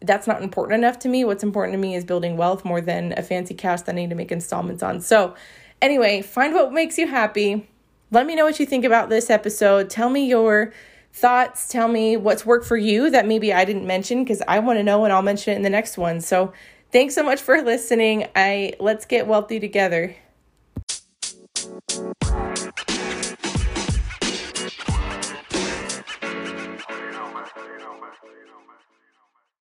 that's 0.00 0.26
not 0.26 0.42
important 0.42 0.78
enough 0.78 0.98
to 1.00 1.08
me. 1.08 1.24
What's 1.24 1.42
important 1.42 1.74
to 1.74 1.78
me 1.78 1.94
is 1.94 2.04
building 2.04 2.36
wealth 2.36 2.64
more 2.64 2.80
than 2.80 3.14
a 3.16 3.22
fancy 3.22 3.54
couch 3.54 3.84
that 3.84 3.92
i 3.92 3.94
need 3.94 4.10
to 4.10 4.16
make 4.16 4.32
installments 4.32 4.82
on. 4.82 5.00
So 5.00 5.34
anyway 5.80 6.22
find 6.22 6.54
what 6.54 6.72
makes 6.72 6.98
you 6.98 7.06
happy. 7.06 7.68
Let 8.10 8.26
me 8.26 8.34
know 8.34 8.44
what 8.44 8.60
you 8.60 8.66
think 8.66 8.84
about 8.84 9.08
this 9.08 9.30
episode. 9.30 9.90
Tell 9.90 10.10
me 10.10 10.26
your 10.28 10.72
thoughts. 11.12 11.68
Tell 11.68 11.88
me 11.88 12.16
what's 12.16 12.46
worked 12.46 12.66
for 12.66 12.76
you 12.76 13.10
that 13.10 13.26
maybe 13.26 13.52
i 13.52 13.64
didn't 13.64 13.86
mention 13.86 14.22
because 14.22 14.42
i 14.46 14.58
want 14.58 14.78
to 14.78 14.82
know 14.82 15.04
and 15.04 15.12
i'll 15.12 15.22
mention 15.22 15.54
it 15.54 15.56
in 15.56 15.62
the 15.62 15.70
next 15.70 15.96
one. 15.96 16.20
So 16.20 16.52
thanks 16.92 17.14
so 17.14 17.22
much 17.22 17.40
for 17.40 17.62
listening. 17.62 18.28
I 18.36 18.74
let's 18.78 19.06
get 19.06 19.26
wealthy 19.26 19.58
together 19.58 20.14